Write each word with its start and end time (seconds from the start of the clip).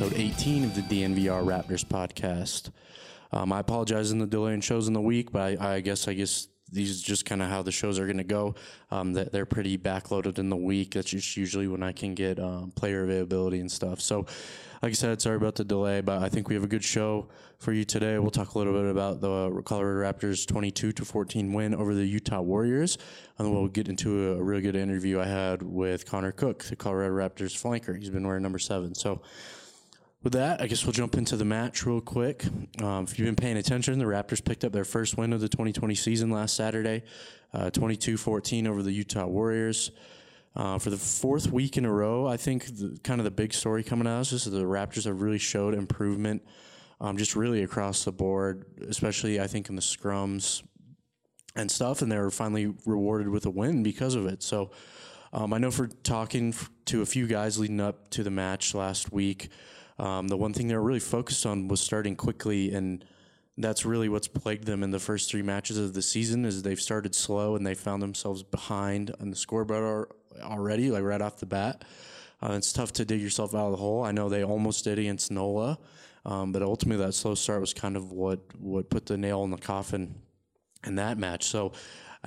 episode 0.00 0.16
18 0.16 0.62
of 0.62 0.76
the 0.76 0.82
DNVR 0.82 1.42
Raptors 1.42 1.84
podcast. 1.84 2.70
Um, 3.32 3.52
I 3.52 3.58
apologize 3.58 4.12
in 4.12 4.20
the 4.20 4.28
delay 4.28 4.54
in 4.54 4.60
shows 4.60 4.86
in 4.86 4.94
the 4.94 5.00
week, 5.00 5.32
but 5.32 5.60
I, 5.60 5.74
I 5.74 5.80
guess 5.80 6.06
I 6.06 6.14
guess 6.14 6.46
these 6.70 7.02
are 7.02 7.04
just 7.04 7.24
kind 7.24 7.42
of 7.42 7.48
how 7.48 7.62
the 7.62 7.72
shows 7.72 7.98
are 7.98 8.04
going 8.04 8.18
to 8.18 8.22
go. 8.22 8.54
Um, 8.92 9.14
that 9.14 9.32
they're 9.32 9.44
pretty 9.44 9.76
backloaded 9.76 10.38
in 10.38 10.50
the 10.50 10.56
week. 10.56 10.94
That's 10.94 11.10
just 11.10 11.36
usually 11.36 11.66
when 11.66 11.82
I 11.82 11.90
can 11.90 12.14
get 12.14 12.38
um, 12.38 12.70
player 12.76 13.02
availability 13.02 13.58
and 13.58 13.68
stuff. 13.68 14.00
So, 14.00 14.18
like 14.84 14.90
I 14.90 14.92
said, 14.92 15.20
sorry 15.20 15.34
about 15.34 15.56
the 15.56 15.64
delay, 15.64 16.00
but 16.00 16.22
I 16.22 16.28
think 16.28 16.48
we 16.48 16.54
have 16.54 16.62
a 16.62 16.68
good 16.68 16.84
show 16.84 17.26
for 17.58 17.72
you 17.72 17.84
today. 17.84 18.20
We'll 18.20 18.30
talk 18.30 18.54
a 18.54 18.58
little 18.58 18.74
bit 18.74 18.88
about 18.88 19.20
the 19.20 19.62
Colorado 19.64 20.12
Raptors 20.12 20.46
22 20.46 20.92
to 20.92 21.04
14 21.04 21.52
win 21.52 21.74
over 21.74 21.92
the 21.92 22.06
Utah 22.06 22.40
Warriors, 22.40 22.98
and 23.36 23.48
then 23.48 23.52
we'll 23.52 23.66
get 23.66 23.88
into 23.88 24.28
a, 24.28 24.36
a 24.36 24.42
really 24.44 24.62
good 24.62 24.76
interview 24.76 25.18
I 25.18 25.26
had 25.26 25.60
with 25.60 26.06
Connor 26.06 26.30
Cook, 26.30 26.62
the 26.62 26.76
Colorado 26.76 27.14
Raptors 27.14 27.60
flanker. 27.60 27.98
He's 27.98 28.10
been 28.10 28.24
wearing 28.24 28.44
number 28.44 28.60
seven. 28.60 28.94
So, 28.94 29.22
with 30.22 30.32
that, 30.32 30.60
I 30.60 30.66
guess 30.66 30.84
we'll 30.84 30.92
jump 30.92 31.16
into 31.16 31.36
the 31.36 31.44
match 31.44 31.86
real 31.86 32.00
quick. 32.00 32.44
Um, 32.82 33.04
if 33.04 33.18
you've 33.18 33.26
been 33.26 33.36
paying 33.36 33.56
attention, 33.56 33.98
the 33.98 34.04
Raptors 34.04 34.44
picked 34.44 34.64
up 34.64 34.72
their 34.72 34.84
first 34.84 35.16
win 35.16 35.32
of 35.32 35.40
the 35.40 35.48
2020 35.48 35.94
season 35.94 36.30
last 36.30 36.56
Saturday, 36.56 37.04
22 37.72 38.16
14 38.16 38.66
over 38.66 38.82
the 38.82 38.92
Utah 38.92 39.26
Warriors. 39.26 39.90
Uh, 40.56 40.76
for 40.76 40.90
the 40.90 40.96
fourth 40.96 41.52
week 41.52 41.76
in 41.76 41.84
a 41.84 41.92
row, 41.92 42.26
I 42.26 42.36
think 42.36 42.66
the, 42.66 42.98
kind 43.04 43.20
of 43.20 43.24
the 43.24 43.30
big 43.30 43.54
story 43.54 43.84
coming 43.84 44.08
out 44.08 44.32
is 44.32 44.44
the 44.44 44.64
Raptors 44.64 45.04
have 45.04 45.22
really 45.22 45.38
showed 45.38 45.72
improvement 45.72 46.42
um, 47.00 47.16
just 47.16 47.36
really 47.36 47.62
across 47.62 48.04
the 48.04 48.10
board, 48.10 48.64
especially 48.88 49.40
I 49.40 49.46
think 49.46 49.68
in 49.68 49.76
the 49.76 49.82
scrums 49.82 50.64
and 51.54 51.70
stuff, 51.70 52.02
and 52.02 52.10
they 52.10 52.18
were 52.18 52.30
finally 52.30 52.74
rewarded 52.86 53.28
with 53.28 53.46
a 53.46 53.50
win 53.50 53.84
because 53.84 54.16
of 54.16 54.26
it. 54.26 54.42
So 54.42 54.72
um, 55.32 55.52
I 55.52 55.58
know 55.58 55.70
for 55.70 55.86
talking 55.86 56.54
to 56.86 57.02
a 57.02 57.06
few 57.06 57.26
guys 57.26 57.58
leading 57.58 57.80
up 57.80 58.10
to 58.10 58.24
the 58.24 58.30
match 58.30 58.74
last 58.74 59.12
week, 59.12 59.50
um, 59.98 60.28
the 60.28 60.36
one 60.36 60.52
thing 60.52 60.68
they 60.68 60.76
were 60.76 60.82
really 60.82 61.00
focused 61.00 61.44
on 61.46 61.68
was 61.68 61.80
starting 61.80 62.16
quickly, 62.16 62.72
and 62.72 63.04
that's 63.56 63.84
really 63.84 64.08
what's 64.08 64.28
plagued 64.28 64.64
them 64.64 64.82
in 64.82 64.90
the 64.90 65.00
first 65.00 65.30
three 65.30 65.42
matches 65.42 65.76
of 65.76 65.92
the 65.92 66.02
season. 66.02 66.44
Is 66.44 66.62
they've 66.62 66.80
started 66.80 67.14
slow 67.14 67.56
and 67.56 67.66
they 67.66 67.74
found 67.74 68.02
themselves 68.02 68.42
behind 68.42 69.14
on 69.20 69.30
the 69.30 69.36
scoreboard 69.36 70.08
already, 70.40 70.90
like 70.90 71.02
right 71.02 71.20
off 71.20 71.38
the 71.38 71.46
bat. 71.46 71.84
Uh, 72.40 72.52
it's 72.52 72.72
tough 72.72 72.92
to 72.92 73.04
dig 73.04 73.20
yourself 73.20 73.54
out 73.54 73.66
of 73.66 73.72
the 73.72 73.78
hole. 73.78 74.04
I 74.04 74.12
know 74.12 74.28
they 74.28 74.44
almost 74.44 74.84
did 74.84 74.98
against 74.98 75.32
NOLA, 75.32 75.78
um, 76.24 76.52
but 76.52 76.62
ultimately 76.62 77.04
that 77.04 77.12
slow 77.12 77.34
start 77.34 77.60
was 77.60 77.74
kind 77.74 77.96
of 77.96 78.12
what 78.12 78.40
what 78.58 78.90
put 78.90 79.06
the 79.06 79.16
nail 79.16 79.42
in 79.44 79.50
the 79.50 79.58
coffin 79.58 80.14
in 80.86 80.94
that 80.94 81.18
match. 81.18 81.44
So 81.44 81.72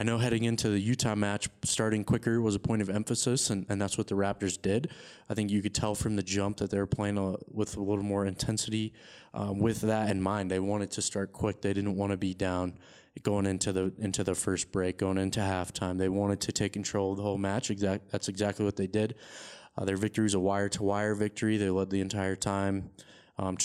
I 0.02 0.04
know 0.04 0.18
heading 0.18 0.46
into 0.46 0.70
the 0.70 0.80
Utah 0.80 1.14
match, 1.14 1.48
starting 1.64 2.04
quicker 2.04 2.42
was 2.42 2.56
a 2.56 2.60
point 2.60 2.82
of 2.82 2.90
emphasis, 2.90 3.52
and, 3.52 3.68
and 3.70 3.80
that's 3.80 4.00
what 4.00 4.08
the 4.08 4.16
Raptors 4.16 4.60
did. 4.60 4.90
I 5.30 5.36
think 5.36 5.52
you 5.52 5.62
could 5.62 5.76
tell 5.76 5.94
from 5.94 6.16
the 6.16 6.24
jump 6.24 6.58
that 6.58 6.72
they 6.72 6.80
were 6.80 6.88
playing 6.88 7.20
a, 7.20 7.36
with 7.52 7.78
a 7.78 7.82
little 7.82 8.04
more 8.04 8.26
intensity. 8.26 8.94
Um, 9.36 9.60
with 9.60 9.82
that 9.82 10.10
in 10.10 10.20
mind, 10.20 10.50
they 10.50 10.60
wanted 10.60 10.90
to 10.94 11.04
start 11.04 11.34
quick. 11.34 11.62
They 11.62 11.72
didn't 11.72 11.98
want 11.98 12.14
to 12.14 12.18
be 12.18 12.34
down 12.34 12.80
going 13.22 13.46
into 13.46 13.72
the 13.72 13.94
into 14.00 14.24
the 14.24 14.34
first 14.34 14.72
break, 14.72 14.98
going 14.98 15.20
into 15.20 15.40
halftime. 15.40 16.00
They 16.00 16.10
wanted 16.10 16.42
to 16.42 16.52
take 16.52 16.74
control 16.74 17.12
of 17.12 17.18
the 17.18 17.24
whole 17.24 17.38
match. 17.38 17.70
Exact, 17.70 18.10
that's 18.10 18.28
exactly 18.28 18.66
what 18.66 18.78
they 18.78 18.88
did. 18.88 19.14
Uh, 19.78 19.86
their 19.86 19.98
victory 19.98 20.24
was 20.24 20.34
a 20.34 20.40
wire 20.40 20.70
to 20.70 20.82
wire 20.82 21.14
victory. 21.14 21.58
They 21.58 21.70
led 21.70 21.92
the 21.92 22.02
entire 22.02 22.36
time. 22.36 22.90
Um, 23.38 23.56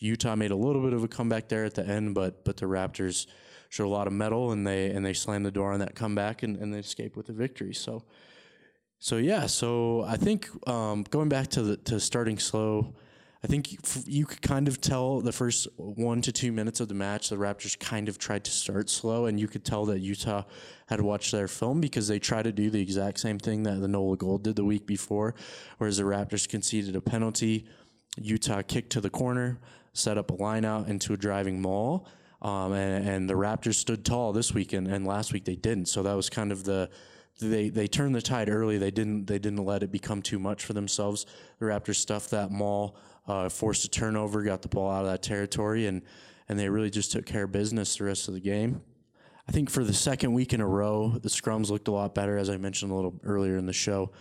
Utah 0.00 0.36
made 0.36 0.52
a 0.52 0.56
little 0.56 0.80
bit 0.80 0.94
of 0.94 1.04
a 1.04 1.08
comeback 1.08 1.50
there 1.50 1.66
at 1.66 1.74
the 1.74 1.86
end, 1.86 2.14
but 2.14 2.46
but 2.46 2.56
the 2.56 2.64
Raptors 2.64 3.26
showed 3.72 3.86
a 3.86 3.88
lot 3.88 4.06
of 4.06 4.12
mettle 4.12 4.52
and 4.52 4.66
they 4.66 4.90
and 4.90 5.04
they 5.04 5.14
slammed 5.14 5.46
the 5.46 5.50
door 5.50 5.72
on 5.72 5.80
that 5.80 5.94
comeback 5.94 6.42
and, 6.42 6.58
and 6.58 6.74
they 6.74 6.78
escaped 6.78 7.16
with 7.16 7.26
the 7.26 7.32
victory. 7.32 7.72
So 7.72 8.04
so 8.98 9.16
yeah, 9.16 9.46
so 9.46 10.04
I 10.06 10.18
think 10.18 10.50
um, 10.68 11.04
going 11.08 11.30
back 11.30 11.48
to 11.48 11.62
the 11.62 11.76
to 11.78 11.98
starting 11.98 12.38
slow, 12.38 12.94
I 13.42 13.46
think 13.46 13.72
f- 13.82 14.04
you 14.06 14.26
could 14.26 14.42
kind 14.42 14.68
of 14.68 14.82
tell 14.82 15.22
the 15.22 15.32
first 15.32 15.68
one 15.76 16.20
to 16.20 16.32
two 16.32 16.52
minutes 16.52 16.80
of 16.80 16.88
the 16.88 16.94
match, 16.94 17.30
the 17.30 17.36
Raptors 17.36 17.78
kind 17.78 18.10
of 18.10 18.18
tried 18.18 18.44
to 18.44 18.50
start 18.50 18.90
slow, 18.90 19.24
and 19.24 19.40
you 19.40 19.48
could 19.48 19.64
tell 19.64 19.86
that 19.86 20.00
Utah 20.00 20.44
had 20.86 21.00
watched 21.00 21.32
their 21.32 21.48
film 21.48 21.80
because 21.80 22.06
they 22.08 22.18
tried 22.18 22.42
to 22.42 22.52
do 22.52 22.68
the 22.68 22.80
exact 22.80 23.20
same 23.20 23.38
thing 23.38 23.62
that 23.62 23.80
the 23.80 23.88
NOLA 23.88 24.18
Gold 24.18 24.44
did 24.44 24.54
the 24.54 24.64
week 24.64 24.86
before, 24.86 25.34
whereas 25.78 25.96
the 25.96 26.04
Raptors 26.04 26.46
conceded 26.46 26.94
a 26.94 27.00
penalty. 27.00 27.64
Utah 28.18 28.60
kicked 28.60 28.90
to 28.90 29.00
the 29.00 29.10
corner, 29.10 29.58
set 29.94 30.18
up 30.18 30.30
a 30.30 30.34
line 30.34 30.66
out 30.66 30.88
into 30.88 31.14
a 31.14 31.16
driving 31.16 31.60
maul, 31.62 32.06
um, 32.42 32.72
and, 32.72 33.08
and 33.08 33.30
the 33.30 33.34
Raptors 33.34 33.76
stood 33.76 34.04
tall 34.04 34.32
this 34.32 34.52
week, 34.52 34.72
and, 34.72 34.86
and 34.88 35.06
last 35.06 35.32
week 35.32 35.44
they 35.44 35.54
didn't. 35.54 35.86
So 35.86 36.02
that 36.02 36.14
was 36.14 36.28
kind 36.28 36.52
of 36.52 36.64
the 36.64 36.90
they 37.40 37.70
they 37.70 37.86
turned 37.86 38.14
the 38.14 38.22
tide 38.22 38.48
early. 38.48 38.78
They 38.78 38.90
didn't 38.90 39.26
they 39.26 39.38
didn't 39.38 39.64
let 39.64 39.82
it 39.82 39.90
become 39.90 40.20
too 40.20 40.38
much 40.38 40.64
for 40.64 40.72
themselves. 40.72 41.24
The 41.58 41.66
Raptors 41.66 41.96
stuffed 41.96 42.30
that 42.30 42.50
maul, 42.50 42.96
uh, 43.26 43.48
forced 43.48 43.84
a 43.84 43.88
turnover, 43.88 44.42
got 44.42 44.60
the 44.60 44.68
ball 44.68 44.90
out 44.90 45.04
of 45.04 45.10
that 45.10 45.22
territory, 45.22 45.86
and 45.86 46.02
and 46.48 46.58
they 46.58 46.68
really 46.68 46.90
just 46.90 47.12
took 47.12 47.24
care 47.24 47.44
of 47.44 47.52
business 47.52 47.96
the 47.96 48.04
rest 48.04 48.28
of 48.28 48.34
the 48.34 48.40
game. 48.40 48.82
I 49.48 49.52
think 49.52 49.70
for 49.70 49.84
the 49.84 49.94
second 49.94 50.32
week 50.34 50.52
in 50.52 50.60
a 50.60 50.66
row, 50.66 51.10
the 51.10 51.28
scrums 51.28 51.70
looked 51.70 51.88
a 51.88 51.92
lot 51.92 52.14
better, 52.14 52.36
as 52.36 52.48
I 52.50 52.56
mentioned 52.56 52.92
a 52.92 52.94
little 52.94 53.20
earlier 53.24 53.56
in 53.56 53.66
the 53.66 53.72
show. 53.72 54.12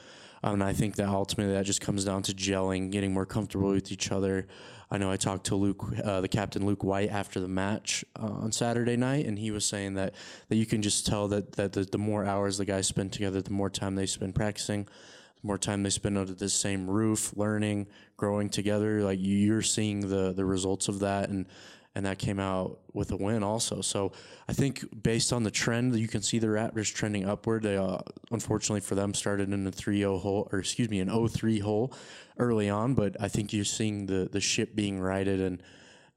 Um, 0.44 0.56
and 0.56 0.64
I 0.64 0.74
think 0.74 0.96
that 0.96 1.08
ultimately 1.08 1.54
that 1.54 1.66
just 1.66 1.82
comes 1.82 2.04
down 2.06 2.24
to 2.24 2.34
gelling, 2.34 2.92
getting 2.92 3.14
more 3.14 3.26
comfortable 3.26 3.70
with 3.70 3.92
each 3.92 4.12
other. 4.12 4.48
I 4.90 4.98
know 4.98 5.10
I 5.10 5.16
talked 5.16 5.46
to 5.46 5.56
Luke, 5.56 5.86
uh, 6.04 6.20
the 6.20 6.28
captain 6.28 6.66
Luke 6.66 6.84
White, 6.84 7.10
after 7.10 7.40
the 7.40 7.48
match 7.48 8.04
uh, 8.20 8.26
on 8.26 8.52
Saturday 8.52 8.98
night, 8.98 9.26
and 9.26 9.40
he 9.40 9.50
was 9.50 9.66
saying 9.66 9.94
that 9.94 10.14
that 10.50 10.58
you 10.58 10.66
can 10.66 10.82
just 10.82 11.06
tell 11.06 11.30
that 11.30 11.54
that 11.54 11.74
the, 11.74 11.84
the 11.86 11.98
more 11.98 12.26
hours 12.26 12.58
the 12.58 12.66
guys 12.66 12.88
spend 12.88 13.14
together, 13.14 13.42
the 13.42 13.52
more 13.52 13.70
time 13.70 13.96
they 13.96 14.06
spend 14.06 14.36
practicing, 14.36 14.84
the 14.84 15.48
more 15.48 15.58
time 15.58 15.84
they 15.84 15.90
spend 15.90 16.18
under 16.18 16.34
the 16.34 16.50
same 16.50 16.90
roof, 16.90 17.32
learning, 17.38 17.88
growing 18.18 18.50
together. 18.50 19.02
Like 19.02 19.20
you, 19.20 19.38
you're 19.38 19.62
seeing 19.62 20.10
the 20.10 20.34
the 20.34 20.44
results 20.44 20.90
of 20.90 21.00
that, 21.00 21.30
and 21.30 21.46
and 21.94 22.06
that 22.06 22.20
came 22.20 22.40
out 22.40 22.80
with 22.94 23.12
a 23.12 23.18
win 23.18 23.44
also. 23.44 23.82
So 23.82 24.14
I 24.48 24.54
think 24.54 25.04
based 25.04 25.34
on 25.34 25.44
the 25.44 25.52
trend, 25.52 25.96
you 25.96 26.08
can 26.08 26.22
see 26.22 26.40
the 26.40 26.48
Raptors 26.48 26.94
trending 26.94 27.28
upward. 27.28 27.64
They, 27.64 27.76
uh, 27.76 27.98
unfortunately 28.32 28.80
for 28.82 28.96
them, 28.96 29.14
started 29.14 29.52
in 29.52 29.68
a 29.68 29.72
3-0 29.72 30.22
hole, 30.22 30.48
or 30.52 30.60
excuse 30.60 30.90
me, 30.90 31.00
an 31.00 31.10
0-3 31.10 31.62
hole 31.62 31.94
early 32.38 32.70
on. 32.70 32.94
But 32.94 33.18
I 33.20 33.28
think 33.28 33.52
you're 33.52 33.66
seeing 33.66 34.06
the 34.06 34.30
the 34.32 34.40
ship 34.40 34.74
being 34.74 35.00
righted, 35.00 35.42
and 35.42 35.64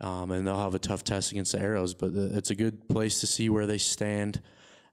um, 0.01 0.31
and 0.31 0.47
they'll 0.47 0.59
have 0.59 0.75
a 0.75 0.79
tough 0.79 1.03
test 1.03 1.33
against 1.33 1.53
the 1.53 1.61
Arrows. 1.61 1.95
But 1.95 2.15
the, 2.15 2.37
it's 2.37 2.51
a 2.51 2.55
good 2.55 2.89
place 2.89 3.21
to 3.21 3.27
see 3.27 3.49
where 3.49 3.67
they 3.67 3.79
stand, 3.79 4.41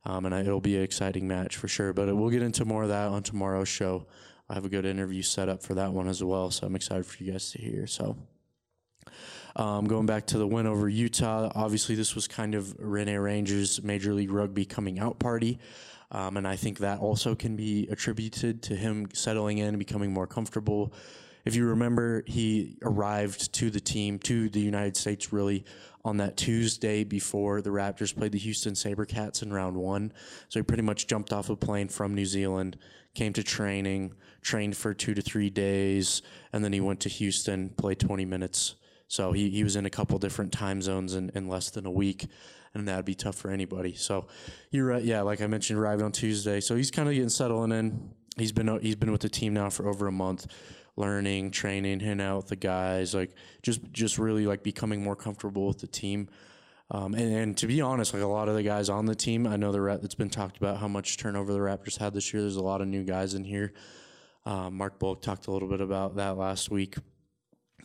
um, 0.05 0.25
and 0.25 0.33
I, 0.33 0.41
it'll 0.41 0.61
be 0.61 0.77
an 0.77 0.83
exciting 0.83 1.27
match 1.27 1.57
for 1.57 1.67
sure. 1.67 1.93
But 1.93 2.15
we'll 2.15 2.31
get 2.31 2.41
into 2.41 2.65
more 2.65 2.83
of 2.83 2.89
that 2.89 3.07
on 3.09 3.21
tomorrow's 3.21 3.69
show. 3.69 4.07
I 4.49 4.55
have 4.55 4.65
a 4.65 4.69
good 4.69 4.85
interview 4.85 5.21
set 5.21 5.47
up 5.47 5.61
for 5.61 5.75
that 5.75 5.93
one 5.93 6.07
as 6.07 6.23
well, 6.23 6.49
so 6.49 6.65
I'm 6.65 6.75
excited 6.75 7.05
for 7.05 7.23
you 7.23 7.33
guys 7.33 7.51
to 7.51 7.61
hear. 7.61 7.85
So. 7.85 8.17
Um, 9.55 9.85
going 9.85 10.05
back 10.05 10.27
to 10.27 10.37
the 10.37 10.47
win 10.47 10.65
over 10.65 10.87
Utah, 10.87 11.51
obviously 11.55 11.95
this 11.95 12.15
was 12.15 12.27
kind 12.27 12.55
of 12.55 12.73
Rene 12.79 13.17
Ranger's 13.17 13.83
Major 13.83 14.13
League 14.13 14.31
Rugby 14.31 14.65
coming 14.65 14.99
out 14.99 15.19
party. 15.19 15.59
Um, 16.11 16.37
and 16.37 16.47
I 16.47 16.55
think 16.55 16.79
that 16.79 16.99
also 16.99 17.35
can 17.35 17.55
be 17.55 17.87
attributed 17.89 18.61
to 18.63 18.75
him 18.75 19.07
settling 19.13 19.59
in, 19.59 19.69
and 19.69 19.79
becoming 19.79 20.13
more 20.13 20.27
comfortable. 20.27 20.93
If 21.45 21.55
you 21.55 21.65
remember, 21.65 22.23
he 22.27 22.77
arrived 22.83 23.53
to 23.53 23.69
the 23.69 23.79
team, 23.79 24.19
to 24.19 24.49
the 24.49 24.59
United 24.59 24.95
States, 24.95 25.33
really 25.33 25.65
on 26.03 26.17
that 26.17 26.37
Tuesday 26.37 27.03
before 27.03 27.61
the 27.61 27.69
Raptors 27.69 28.15
played 28.15 28.31
the 28.31 28.39
Houston 28.39 28.73
Sabercats 28.73 29.41
in 29.41 29.53
round 29.53 29.77
one. 29.77 30.11
So 30.49 30.59
he 30.59 30.63
pretty 30.63 30.83
much 30.83 31.07
jumped 31.07 31.31
off 31.31 31.49
a 31.49 31.55
plane 31.55 31.87
from 31.87 32.15
New 32.15 32.25
Zealand, 32.25 32.77
came 33.13 33.33
to 33.33 33.43
training, 33.43 34.13
trained 34.41 34.75
for 34.75 34.93
two 34.93 35.13
to 35.13 35.21
three 35.21 35.49
days, 35.49 36.21
and 36.53 36.63
then 36.63 36.73
he 36.73 36.81
went 36.81 36.99
to 37.01 37.09
Houston, 37.09 37.69
played 37.69 37.99
20 37.99 38.25
minutes. 38.25 38.75
So 39.11 39.33
he, 39.33 39.49
he 39.49 39.61
was 39.65 39.75
in 39.75 39.85
a 39.85 39.89
couple 39.89 40.17
different 40.19 40.53
time 40.53 40.81
zones 40.81 41.15
in, 41.15 41.31
in 41.35 41.49
less 41.49 41.69
than 41.69 41.85
a 41.85 41.91
week, 41.91 42.27
and 42.73 42.87
that'd 42.87 43.03
be 43.03 43.13
tough 43.13 43.35
for 43.35 43.51
anybody. 43.51 43.93
So 43.93 44.27
you're 44.69 44.85
right. 44.85 45.03
Yeah, 45.03 45.19
like 45.23 45.41
I 45.41 45.47
mentioned, 45.47 45.77
arrived 45.77 46.01
on 46.01 46.13
Tuesday. 46.13 46.61
So 46.61 46.77
he's 46.77 46.91
kind 46.91 47.09
of 47.09 47.13
getting 47.13 47.27
settling 47.27 47.73
in. 47.73 48.11
He's 48.37 48.53
been 48.53 48.79
he's 48.79 48.95
been 48.95 49.11
with 49.11 49.19
the 49.19 49.27
team 49.27 49.53
now 49.53 49.69
for 49.69 49.89
over 49.89 50.07
a 50.07 50.13
month, 50.13 50.47
learning, 50.95 51.51
training, 51.51 51.99
hanging 51.99 52.21
out 52.21 52.37
with 52.37 52.47
the 52.47 52.55
guys, 52.55 53.13
like 53.13 53.35
just 53.61 53.81
just 53.91 54.17
really 54.17 54.47
like 54.47 54.63
becoming 54.63 55.03
more 55.03 55.17
comfortable 55.17 55.67
with 55.67 55.79
the 55.79 55.87
team. 55.87 56.29
Um, 56.89 57.13
and, 57.13 57.33
and 57.33 57.57
to 57.57 57.67
be 57.67 57.81
honest, 57.81 58.13
like 58.13 58.23
a 58.23 58.27
lot 58.27 58.47
of 58.47 58.55
the 58.55 58.63
guys 58.63 58.87
on 58.87 59.07
the 59.07 59.15
team, 59.15 59.45
I 59.45 59.57
know 59.57 59.73
the 59.73 59.81
Ra- 59.81 59.97
it's 60.01 60.15
been 60.15 60.29
talked 60.29 60.55
about 60.55 60.77
how 60.77 60.87
much 60.87 61.17
turnover 61.17 61.51
the 61.51 61.59
Raptors 61.59 61.97
had 61.97 62.13
this 62.13 62.33
year. 62.33 62.41
There's 62.41 62.55
a 62.55 62.63
lot 62.63 62.79
of 62.79 62.87
new 62.87 63.03
guys 63.03 63.33
in 63.33 63.43
here. 63.43 63.73
Um, 64.45 64.77
Mark 64.77 64.99
Bullock 64.99 65.21
talked 65.21 65.47
a 65.47 65.51
little 65.51 65.67
bit 65.67 65.81
about 65.81 66.15
that 66.15 66.37
last 66.37 66.71
week. 66.71 66.95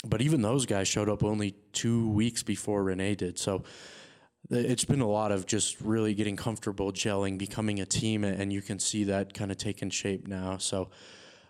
But 0.04 0.20
even 0.20 0.42
those 0.42 0.66
guys 0.66 0.88
showed 0.88 1.08
up 1.08 1.24
only 1.24 1.54
two 1.72 2.08
weeks 2.10 2.42
before 2.42 2.84
Rene 2.84 3.14
did. 3.14 3.38
So 3.38 3.64
it's 4.50 4.84
been 4.84 5.00
a 5.00 5.08
lot 5.08 5.32
of 5.32 5.46
just 5.46 5.80
really 5.80 6.14
getting 6.14 6.36
comfortable, 6.36 6.92
gelling, 6.92 7.38
becoming 7.38 7.80
a 7.80 7.86
team, 7.86 8.24
and 8.24 8.52
you 8.52 8.62
can 8.62 8.78
see 8.78 9.04
that 9.04 9.34
kind 9.34 9.50
of 9.50 9.56
taking 9.56 9.90
shape 9.90 10.28
now. 10.28 10.58
So 10.58 10.90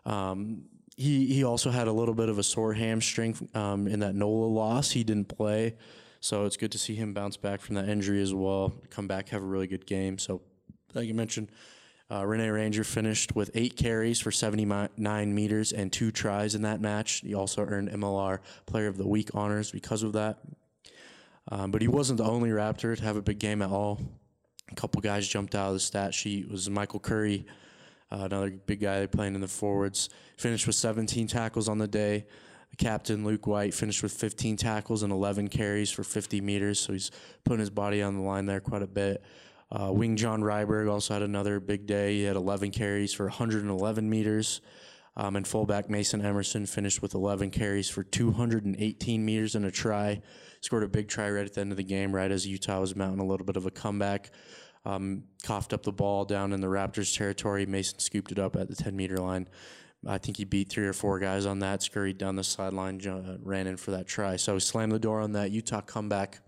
um, 0.05 0.63
he 0.97 1.27
he 1.27 1.45
also 1.45 1.71
had 1.71 1.89
a 1.89 1.93
little 1.93 2.15
bit 2.15 2.29
of 2.29 2.39
a 2.39 2.43
sore 2.43 2.73
hamstring 2.73 3.37
um, 3.55 3.87
in 3.87 4.01
that 4.01 4.15
NOLA 4.15 4.47
loss. 4.47 4.91
He 4.91 5.05
didn't 5.05 5.29
play, 5.29 5.75
so 6.21 6.47
it's 6.47 6.57
good 6.57 6.73
to 6.73 6.79
see 6.79 6.95
him 6.95 7.13
bounce 7.13 7.37
back 7.37 7.61
from 7.61 7.75
that 7.75 7.89
injury 7.89 8.23
as 8.23 8.33
well. 8.33 8.73
Come 8.91 9.07
back, 9.07 9.29
have 9.29 9.43
a 9.43 9.47
really 9.47 9.67
good 9.67 9.87
game. 9.87 10.17
So, 10.19 10.41
like 10.95 11.07
you 11.07 11.15
mentioned, 11.15 11.51
uh, 12.11 12.25
Rene 12.25 12.49
Ranger 12.49 12.85
finished 12.85 13.35
with 13.35 13.51
eight 13.55 13.77
carries 13.77 14.21
for 14.21 14.31
79 14.31 15.35
meters 15.35 15.73
and 15.73 15.93
two 15.93 16.13
tries 16.13 16.55
in 16.55 16.63
that 16.63 16.81
match. 16.81 17.23
He 17.25 17.35
also 17.35 17.63
earned 17.63 17.91
MLR 17.91 18.39
Player 18.67 18.87
of 18.87 18.97
the 18.97 19.09
Week 19.09 19.31
honors 19.35 19.73
because 19.73 20.03
of 20.05 20.13
that. 20.13 20.39
Um, 21.51 21.71
but 21.71 21.83
he 21.83 21.89
wasn't 21.89 22.19
the 22.19 22.25
only 22.25 22.51
Raptor 22.51 22.97
to 22.97 23.03
have 23.03 23.17
a 23.17 23.23
big 23.23 23.39
game 23.39 23.61
at 23.61 23.71
all. 23.71 24.01
A 24.71 24.75
couple 24.75 25.01
guys 25.01 25.27
jumped 25.27 25.55
out 25.55 25.69
of 25.69 25.75
the 25.75 25.81
stat 25.81 26.15
sheet. 26.15 26.47
It 26.47 26.51
was 26.51 26.69
Michael 26.71 27.01
Curry, 27.01 27.47
uh, 28.11 28.23
another 28.23 28.51
big 28.51 28.81
guy 28.81 29.07
playing 29.07 29.35
in 29.35 29.41
the 29.41 29.49
forwards. 29.49 30.09
Finished 30.37 30.67
with 30.67 30.77
17 30.77 31.27
tackles 31.27 31.69
on 31.69 31.79
the 31.79 31.89
day. 31.89 32.27
Captain 32.79 33.25
Luke 33.25 33.47
White 33.47 33.75
finished 33.75 34.03
with 34.03 34.13
15 34.13 34.57
tackles 34.57 35.03
and 35.03 35.13
11 35.13 35.49
carries 35.49 35.91
for 35.91 36.05
50 36.05 36.41
meters. 36.41 36.79
So 36.79 36.93
he's 36.93 37.11
putting 37.45 37.61
his 37.61 37.71
body 37.71 38.03
on 38.03 38.17
the 38.17 38.23
line 38.23 38.47
there 38.47 38.61
quite 38.61 38.83
a 38.83 38.87
bit. 38.87 39.25
Uh, 39.71 39.91
Wing 39.93 40.17
John 40.17 40.43
Ryberg 40.43 40.91
also 40.91 41.15
had 41.15 41.23
another 41.23 41.59
big 41.61 41.87
day. 41.87 42.15
He 42.15 42.23
had 42.23 42.37
11 42.37 42.71
carries 42.71 43.13
for 43.13 43.25
111 43.25 44.09
meters. 44.09 44.61
Um, 45.19 45.35
and 45.37 45.47
fullback 45.47 45.89
Mason 45.89 46.25
Emerson 46.25 46.67
finished 46.67 47.01
with 47.01 47.15
11 47.15 47.51
carries 47.51 47.89
for 47.89 48.03
218 48.03 49.25
meters 49.25 49.55
and 49.55 49.65
a 49.65 49.71
try. 49.71 50.21
Scored 50.61 50.83
a 50.83 50.89
big 50.89 51.09
try 51.09 51.31
right 51.31 51.47
at 51.47 51.55
the 51.55 51.63
end 51.63 51.73
of 51.73 51.79
the 51.79 51.85
game, 51.85 52.15
right 52.15 52.31
as 52.31 52.47
Utah 52.47 52.81
was 52.81 52.95
mounting 52.95 53.21
a 53.21 53.25
little 53.25 53.47
bit 53.47 53.57
of 53.57 53.67
a 53.67 53.71
comeback. 53.71 54.31
Um, 54.85 55.25
coughed 55.43 55.73
up 55.73 55.83
the 55.83 55.93
ball 55.93 56.25
down 56.25 56.53
in 56.53 56.61
the 56.61 56.67
Raptors 56.67 57.17
territory. 57.17 57.67
Mason 57.67 57.99
scooped 57.99 58.31
it 58.31 58.39
up 58.39 58.57
at 58.57 58.69
the 58.69 58.77
10 58.77 58.95
meter 58.95 59.17
line. 59.17 59.49
I 60.07 60.19
think 60.19 60.37
he 60.37 60.45
beat 60.45 60.69
three 60.69 60.87
or 60.87 60.93
four 60.93 61.19
guys 61.19 61.47
on 61.47 61.59
that, 61.61 61.83
scurried 61.83 62.19
down 62.19 62.37
the 62.37 62.45
sideline, 62.45 63.01
ran 63.43 63.67
in 63.67 63.77
for 63.77 63.93
that 63.93 64.07
try. 64.07 64.37
So 64.37 64.55
he 64.55 64.61
slammed 64.61 64.93
the 64.93 64.99
door 64.99 65.21
on 65.21 65.33
that 65.33 65.51
Utah 65.51 65.81
comeback 65.81 66.41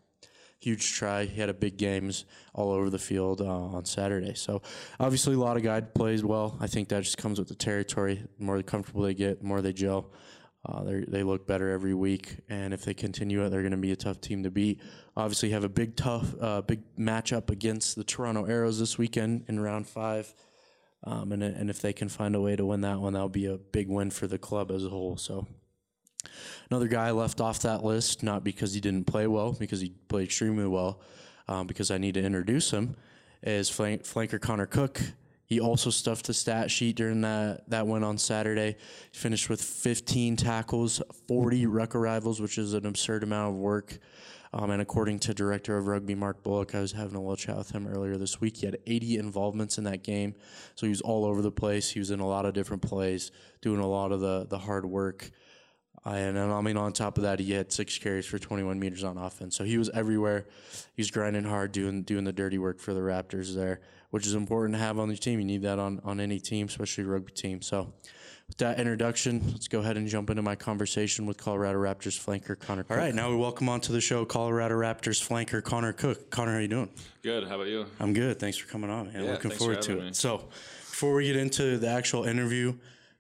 huge 0.60 0.93
try. 0.93 1.25
He 1.25 1.40
had 1.40 1.49
a 1.49 1.55
big 1.55 1.76
games 1.76 2.25
all 2.55 2.70
over 2.72 2.90
the 2.90 2.99
field 2.99 3.40
uh, 3.40 3.46
on 3.46 3.84
Saturday. 3.84 4.34
So 4.34 4.62
obviously 4.99 5.34
a 5.34 5.38
lot 5.38 5.56
of 5.56 5.62
guy 5.62 5.81
plays 5.81 6.25
well. 6.25 6.56
I 6.60 6.66
think 6.66 6.88
that 6.88 7.02
just 7.02 7.19
comes 7.19 7.38
with 7.38 7.49
the 7.49 7.55
territory. 7.55 8.22
The 8.38 8.44
more 8.44 8.62
comfortable 8.62 9.02
they 9.02 9.14
get, 9.14 9.40
the 9.40 9.46
more 9.46 9.62
they 9.62 9.72
gel. 9.72 10.12
Uh, 10.66 10.82
they 11.06 11.22
look 11.22 11.46
better 11.46 11.70
every 11.70 11.94
week, 11.94 12.38
and 12.49 12.75
if 12.75 12.84
they 12.84 12.93
continue 12.93 13.44
it, 13.44 13.49
they're 13.49 13.62
going 13.62 13.70
to 13.70 13.78
be 13.78 13.93
a 13.93 13.96
tough 13.96 14.20
team 14.20 14.43
to 14.43 14.50
beat. 14.50 14.82
Obviously, 15.16 15.50
have 15.50 15.62
a 15.62 15.69
big 15.69 15.94
tough 15.94 16.34
uh, 16.43 16.61
big 16.61 16.81
matchup 16.99 17.49
against 17.49 17.94
the 17.94 18.02
Toronto 18.02 18.44
Arrows 18.44 18.78
this 18.78 18.99
weekend 18.99 19.44
in 19.46 19.61
round 19.61 19.87
five. 19.87 20.34
Um, 21.04 21.31
and 21.31 21.44
and 21.44 21.70
if 21.70 21.81
they 21.81 21.93
can 21.93 22.08
find 22.08 22.34
a 22.34 22.40
way 22.40 22.56
to 22.56 22.66
win 22.66 22.81
that 22.81 22.99
one, 22.99 23.12
that'll 23.12 23.28
be 23.28 23.46
a 23.46 23.56
big 23.56 23.88
win 23.88 24.11
for 24.11 24.26
the 24.26 24.37
club 24.37 24.72
as 24.72 24.84
a 24.84 24.88
whole. 24.88 25.16
So 25.16 25.46
Another 26.70 26.88
guy 26.88 27.10
left 27.10 27.40
off 27.40 27.60
that 27.60 27.84
list, 27.84 28.22
not 28.22 28.44
because 28.44 28.74
he 28.74 28.80
didn't 28.80 29.06
play 29.06 29.26
well, 29.26 29.52
because 29.52 29.80
he 29.80 29.90
played 30.08 30.24
extremely 30.24 30.66
well, 30.66 31.00
um, 31.48 31.66
because 31.66 31.90
I 31.90 31.98
need 31.98 32.14
to 32.14 32.22
introduce 32.22 32.70
him, 32.70 32.96
is 33.42 33.70
flank, 33.70 34.02
flanker 34.02 34.40
Connor 34.40 34.66
Cook. 34.66 35.00
He 35.46 35.60
also 35.60 35.88
stuffed 35.88 36.26
the 36.26 36.34
stat 36.34 36.70
sheet 36.70 36.96
during 36.96 37.22
that, 37.22 37.68
that 37.70 37.86
win 37.86 38.04
on 38.04 38.18
Saturday. 38.18 38.76
He 39.12 39.18
finished 39.18 39.48
with 39.48 39.62
15 39.62 40.36
tackles, 40.36 41.00
40 41.26 41.64
ruck 41.66 41.94
arrivals, 41.94 42.38
which 42.38 42.58
is 42.58 42.74
an 42.74 42.84
absurd 42.84 43.22
amount 43.22 43.54
of 43.54 43.56
work. 43.56 43.98
Um, 44.52 44.70
and 44.70 44.80
according 44.80 45.20
to 45.20 45.34
director 45.34 45.76
of 45.76 45.86
rugby 45.86 46.14
Mark 46.14 46.42
Bullock, 46.42 46.74
I 46.74 46.80
was 46.80 46.92
having 46.92 47.16
a 47.16 47.20
little 47.20 47.36
chat 47.36 47.56
with 47.56 47.70
him 47.70 47.86
earlier 47.86 48.16
this 48.16 48.40
week. 48.40 48.58
He 48.58 48.66
had 48.66 48.78
80 48.86 49.18
involvements 49.18 49.78
in 49.78 49.84
that 49.84 50.02
game, 50.02 50.34
so 50.74 50.86
he 50.86 50.90
was 50.90 51.00
all 51.00 51.24
over 51.24 51.42
the 51.42 51.50
place. 51.50 51.90
He 51.90 51.98
was 51.98 52.10
in 52.10 52.20
a 52.20 52.26
lot 52.26 52.46
of 52.46 52.54
different 52.54 52.82
plays, 52.82 53.30
doing 53.60 53.80
a 53.80 53.86
lot 53.86 54.10
of 54.10 54.20
the 54.20 54.46
the 54.48 54.58
hard 54.58 54.86
work. 54.86 55.30
Uh, 56.06 56.10
and 56.10 56.36
then, 56.36 56.50
I 56.50 56.60
mean, 56.60 56.76
on 56.76 56.92
top 56.92 57.16
of 57.18 57.24
that, 57.24 57.40
he 57.40 57.52
had 57.52 57.72
six 57.72 57.98
carries 57.98 58.26
for 58.26 58.38
21 58.38 58.78
meters 58.78 59.04
on 59.04 59.18
offense. 59.18 59.56
So 59.56 59.64
he 59.64 59.78
was 59.78 59.90
everywhere. 59.90 60.46
He's 60.96 61.10
grinding 61.10 61.44
hard, 61.44 61.72
doing 61.72 62.02
doing 62.02 62.24
the 62.24 62.32
dirty 62.32 62.58
work 62.58 62.78
for 62.80 62.94
the 62.94 63.00
Raptors 63.00 63.54
there, 63.54 63.80
which 64.10 64.26
is 64.26 64.34
important 64.34 64.74
to 64.74 64.78
have 64.80 64.98
on 64.98 65.08
the 65.08 65.16
team. 65.16 65.38
You 65.38 65.44
need 65.44 65.62
that 65.62 65.78
on, 65.78 66.00
on 66.04 66.20
any 66.20 66.38
team, 66.38 66.66
especially 66.66 67.04
a 67.04 67.08
rugby 67.08 67.32
team. 67.32 67.62
So 67.62 67.92
with 68.46 68.56
that 68.58 68.78
introduction, 68.80 69.42
let's 69.48 69.68
go 69.68 69.80
ahead 69.80 69.96
and 69.96 70.08
jump 70.08 70.30
into 70.30 70.42
my 70.42 70.54
conversation 70.54 71.26
with 71.26 71.36
Colorado 71.36 71.78
Raptors 71.78 72.18
flanker 72.18 72.58
Connor 72.58 72.82
Cook. 72.82 72.90
All 72.92 72.96
right, 72.96 73.14
now 73.14 73.30
we 73.30 73.36
welcome 73.36 73.68
onto 73.68 73.92
the 73.92 74.00
show 74.00 74.24
Colorado 74.24 74.74
Raptors 74.74 75.20
flanker 75.26 75.62
Connor 75.62 75.92
Cook. 75.92 76.30
Connor, 76.30 76.54
how 76.54 76.58
you 76.58 76.68
doing? 76.68 76.88
Good. 77.23 77.46
How 77.46 77.56
about 77.56 77.66
you? 77.66 77.87
I'm 78.00 78.14
good. 78.14 78.38
Thanks 78.38 78.56
for 78.56 78.66
coming 78.68 78.88
on, 78.90 79.12
man. 79.12 79.25
Yeah, 79.25 79.32
Looking 79.32 79.50
thanks 79.50 79.56
for 79.56 79.75
forward 79.75 79.82
to 79.82 79.99
it. 79.99 80.04
me. 80.04 80.12
So, 80.12 80.49
before 80.90 81.14
we 81.14 81.26
get 81.26 81.37
into 81.37 81.76
the 81.76 81.88
actual 81.88 82.25
interview, 82.25 82.75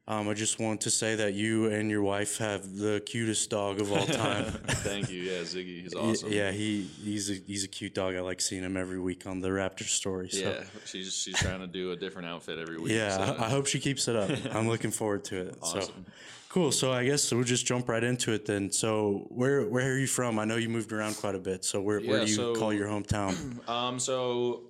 um, 0.08 0.26
I 0.26 0.32
just 0.32 0.58
want 0.58 0.80
to 0.80 0.90
say 0.90 1.16
that 1.16 1.34
you 1.34 1.66
and 1.66 1.90
your 1.90 2.00
wife 2.02 2.38
have 2.38 2.76
the 2.76 3.02
cutest 3.04 3.50
dog 3.50 3.78
of 3.78 3.92
all 3.92 4.06
time. 4.06 4.44
Thank 4.66 5.10
you. 5.10 5.20
Yeah, 5.20 5.40
Ziggy. 5.42 5.82
He's 5.82 5.94
awesome. 5.94 6.32
Yeah, 6.32 6.50
he 6.50 6.88
he's 7.04 7.30
a 7.30 7.34
he's 7.46 7.62
a 7.62 7.68
cute 7.68 7.94
dog. 7.94 8.14
I 8.14 8.20
like 8.20 8.40
seeing 8.40 8.62
him 8.62 8.78
every 8.78 8.98
week 8.98 9.26
on 9.26 9.40
the 9.40 9.48
Raptor 9.50 9.82
story. 9.84 10.30
So. 10.30 10.38
Yeah. 10.38 10.64
She's 10.86 11.14
she's 11.14 11.36
trying 11.38 11.60
to 11.60 11.66
do 11.66 11.92
a 11.92 11.96
different 11.96 12.26
outfit 12.26 12.58
every 12.58 12.78
week. 12.78 12.92
Yeah, 12.92 13.16
so- 13.18 13.36
I, 13.38 13.50
hope 13.50 13.66
she 13.66 13.78
keeps 13.80 14.08
it 14.08 14.16
up. 14.16 14.30
I'm 14.54 14.66
looking 14.66 14.90
forward 14.90 15.24
to 15.24 15.48
it. 15.48 15.62
So 15.62 15.78
Awesome. 15.80 16.06
cool. 16.48 16.72
So 16.72 16.90
I 16.90 17.04
guess 17.04 17.30
we'll 17.30 17.44
just 17.44 17.66
jump 17.66 17.86
right 17.90 18.02
into 18.02 18.32
it 18.32 18.46
then. 18.46 18.72
So 18.72 19.26
where 19.28 19.66
where 19.66 19.92
are 19.92 19.98
you 19.98 20.06
from? 20.06 20.38
I 20.38 20.46
know 20.46 20.56
you 20.56 20.70
moved 20.70 20.90
around 20.90 21.16
quite 21.18 21.34
a 21.34 21.38
bit. 21.38 21.66
So 21.66 21.82
where, 21.82 22.00
where 22.00 22.24
do 22.24 22.30
you 22.30 22.36
so- 22.36 22.54
call 22.54 22.72
your 22.72 22.88
hometown? 22.88 23.36
Um. 23.68 24.00
So 24.00 24.62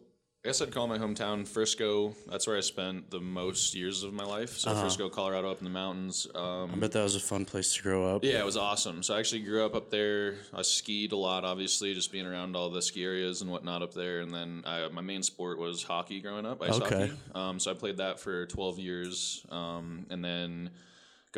I 0.49 0.50
guess 0.50 0.62
I'd 0.62 0.73
call 0.73 0.87
my 0.87 0.97
hometown 0.97 1.47
Frisco. 1.47 2.14
That's 2.26 2.47
where 2.47 2.57
I 2.57 2.61
spent 2.61 3.11
the 3.11 3.21
most 3.21 3.75
years 3.75 4.02
of 4.02 4.14
my 4.14 4.25
life. 4.25 4.57
So 4.57 4.71
Uh-huh. 4.71 4.81
Frisco, 4.81 5.11
Colorado, 5.11 5.50
up 5.50 5.59
in 5.59 5.64
the 5.64 5.71
mountains. 5.71 6.26
Um, 6.35 6.71
I 6.73 6.78
bet 6.78 6.93
that 6.93 7.02
was 7.02 7.17
a 7.17 7.21
fun 7.21 7.45
place 7.45 7.75
to 7.75 7.83
grow 7.83 8.17
up. 8.17 8.25
Yeah, 8.25 8.38
it 8.38 8.47
was 8.47 8.57
awesome. 8.57 9.02
So 9.02 9.14
I 9.14 9.19
actually 9.19 9.43
grew 9.43 9.62
up 9.67 9.75
up 9.75 9.90
there. 9.90 10.37
I 10.55 10.62
skied 10.62 11.12
a 11.12 11.19
lot, 11.19 11.45
obviously, 11.45 11.93
just 11.93 12.11
being 12.11 12.25
around 12.25 12.57
all 12.57 12.71
the 12.71 12.81
ski 12.81 13.05
areas 13.05 13.43
and 13.43 13.50
whatnot 13.50 13.83
up 13.83 13.93
there. 13.93 14.21
And 14.21 14.33
then 14.33 14.62
I, 14.64 14.88
my 14.88 15.02
main 15.02 15.23
sport 15.23 15.59
was 15.59 15.83
hockey 15.83 16.19
growing 16.23 16.47
up, 16.47 16.62
ice 16.62 16.81
Okay. 16.81 17.09
hockey. 17.09 17.12
Um, 17.35 17.61
so 17.61 17.71
I 17.71 17.75
played 17.75 17.99
that 17.99 18.19
for 18.19 18.47
12 18.47 18.78
years. 18.78 19.45
Um, 19.50 20.07
and 20.09 20.25
then 20.25 20.71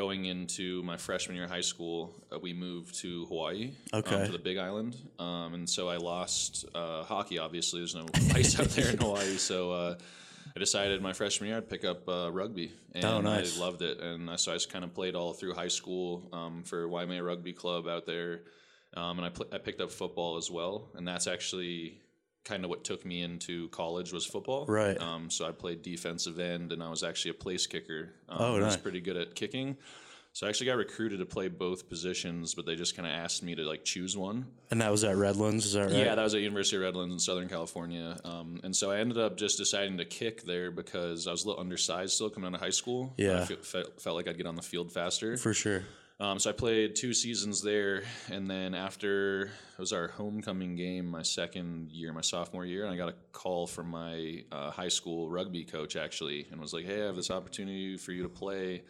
going 0.00 0.25
into 0.25 0.83
my 0.83 0.97
freshman 0.97 1.35
year 1.37 1.45
of 1.45 1.50
high 1.50 1.61
school, 1.61 2.14
uh, 2.33 2.38
we 2.38 2.54
moved 2.54 2.95
to 2.95 3.26
Hawaii, 3.26 3.73
Okay. 3.92 4.14
um, 4.16 4.25
to 4.26 4.33
the 4.33 4.38
Big 4.38 4.57
Island. 4.57 4.97
Um, 5.19 5.52
and 5.52 5.69
so 5.69 5.90
I 5.90 5.99
lost 5.99 6.64
uh, 6.75 7.02
hockey. 7.02 7.38
Obviously, 7.38 7.80
there's 7.80 7.95
no 7.95 8.07
ice 8.35 8.59
out 8.59 8.69
there 8.71 8.88
in 8.88 8.97
Hawaii. 8.97 9.37
So 9.37 9.73
uh, 9.73 9.95
I 10.57 10.59
decided 10.59 11.02
my 11.02 11.12
freshman 11.12 11.49
year 11.49 11.59
I'd 11.59 11.69
pick 11.69 11.85
up 11.85 12.09
uh, 12.09 12.33
rugby, 12.33 12.73
and 12.95 13.04
Oh, 13.04 13.21
nice. 13.21 13.59
I 13.59 13.61
loved 13.61 13.83
it. 13.83 14.00
And 14.00 14.30
I, 14.30 14.37
so 14.37 14.52
I 14.52 14.54
just 14.54 14.73
kind 14.73 14.85
of 14.87 14.95
played 14.95 15.14
all 15.14 15.35
through 15.35 15.52
high 15.54 15.69
school 15.69 16.26
um, 16.33 16.62
for 16.64 16.88
Waimea 16.88 17.23
Rugby 17.23 17.52
Club 17.52 17.87
out 17.87 18.07
there, 18.07 18.40
um, 18.97 19.19
and 19.19 19.26
I, 19.26 19.28
pl- 19.28 19.49
I 19.52 19.59
picked 19.59 19.83
up 19.83 19.90
football 19.90 20.38
as 20.38 20.50
well. 20.50 20.88
And 20.95 21.07
that's 21.07 21.26
actually 21.26 22.00
kind 22.44 22.64
of 22.64 22.70
what 22.70 22.85
took 22.85 23.04
me 23.04 23.23
into 23.23 23.68
college 23.68 24.12
was 24.12 24.25
football. 24.26 24.66
Right. 24.66 25.00
Um, 25.00 25.30
so 25.30 25.47
I 25.47 25.52
played 25.52 25.82
defensive 25.82 26.38
end, 26.38 26.73
and 26.73 26.82
I 26.82 26.88
was 26.88 27.02
actually 27.04 27.32
a 27.32 27.35
place 27.35 27.66
kicker. 27.66 28.11
Um, 28.28 28.37
Oh, 28.40 28.56
I 28.56 28.61
was 28.61 28.76
pretty 28.76 29.00
good 29.00 29.16
at 29.16 29.35
kicking. 29.35 29.76
So 30.32 30.47
I 30.47 30.49
actually 30.49 30.66
got 30.66 30.76
recruited 30.76 31.18
to 31.18 31.26
play 31.26 31.49
both 31.49 31.88
positions, 31.88 32.54
but 32.54 32.64
they 32.64 32.76
just 32.76 32.97
kind 32.97 33.04
of 33.04 33.12
asked 33.12 33.42
me 33.42 33.56
to 33.56 33.62
like 33.64 33.85
choose 33.85 34.16
one. 34.16 34.47
And 34.70 34.80
that 34.80 34.92
was 34.92 35.02
at 35.02 35.16
Redlands, 35.16 35.66
is 35.66 35.73
that 35.73 35.87
right? 35.87 35.92
Yeah, 35.92 36.14
that 36.14 36.23
was 36.23 36.35
at 36.35 36.40
University 36.40 36.76
of 36.76 36.82
Redlands 36.82 37.12
in 37.12 37.18
Southern 37.18 37.49
California. 37.49 38.16
Um, 38.25 38.61
and 38.62 38.75
so 38.75 38.92
I 38.92 38.99
ended 39.00 39.18
up 39.18 39.37
just 39.37 39.59
deciding 39.59 39.99
to 39.99 40.04
kick 40.04 40.44
there 40.44 40.70
because 40.70 41.26
I 41.26 41.32
was 41.32 41.44
a 41.44 41.49
little 41.49 41.61
undersized 41.61 42.12
still 42.12 42.30
coming 42.30 42.47
out 42.47 42.54
of 42.54 42.61
high 42.61 42.70
school. 42.70 43.12
Yeah. 43.18 43.42
I 43.42 43.44
fe- 43.44 43.56
felt, 43.56 44.00
felt 44.00 44.14
like 44.16 44.28
I'd 44.28 44.37
get 44.37 44.47
on 44.47 44.54
the 44.54 44.62
field 44.62 44.92
faster. 44.92 45.37
for 45.37 45.52
sure. 45.52 45.82
Um, 46.21 46.39
so 46.39 46.50
I 46.50 46.53
played 46.53 46.97
two 46.97 47.15
seasons 47.15 47.62
there, 47.62 48.03
and 48.31 48.49
then 48.49 48.75
after 48.75 49.45
it 49.45 49.79
was 49.79 49.95
our 49.95 50.09
homecoming 50.09 50.77
game, 50.77 51.07
my 51.07 51.23
second 51.23 51.91
year, 51.91 52.12
my 52.12 52.21
sophomore 52.21 52.67
year, 52.67 52.85
and 52.85 52.93
I 52.93 52.97
got 52.99 53.09
a 53.09 53.15
call 53.33 53.67
from 53.67 53.89
my 53.89 54.45
uh, 54.53 54.71
high 54.71 54.89
school 54.89 55.31
rugby 55.31 55.65
coach 55.65 55.97
actually, 55.97 56.47
and 56.50 56.61
was 56.61 56.75
like, 56.75 56.85
"Hey, 56.85 57.00
I 57.03 57.07
have 57.07 57.17
this 57.17 57.31
opportunity 57.31 57.97
for 57.97 58.12
you 58.12 58.23
to 58.25 58.29
play 58.29 58.83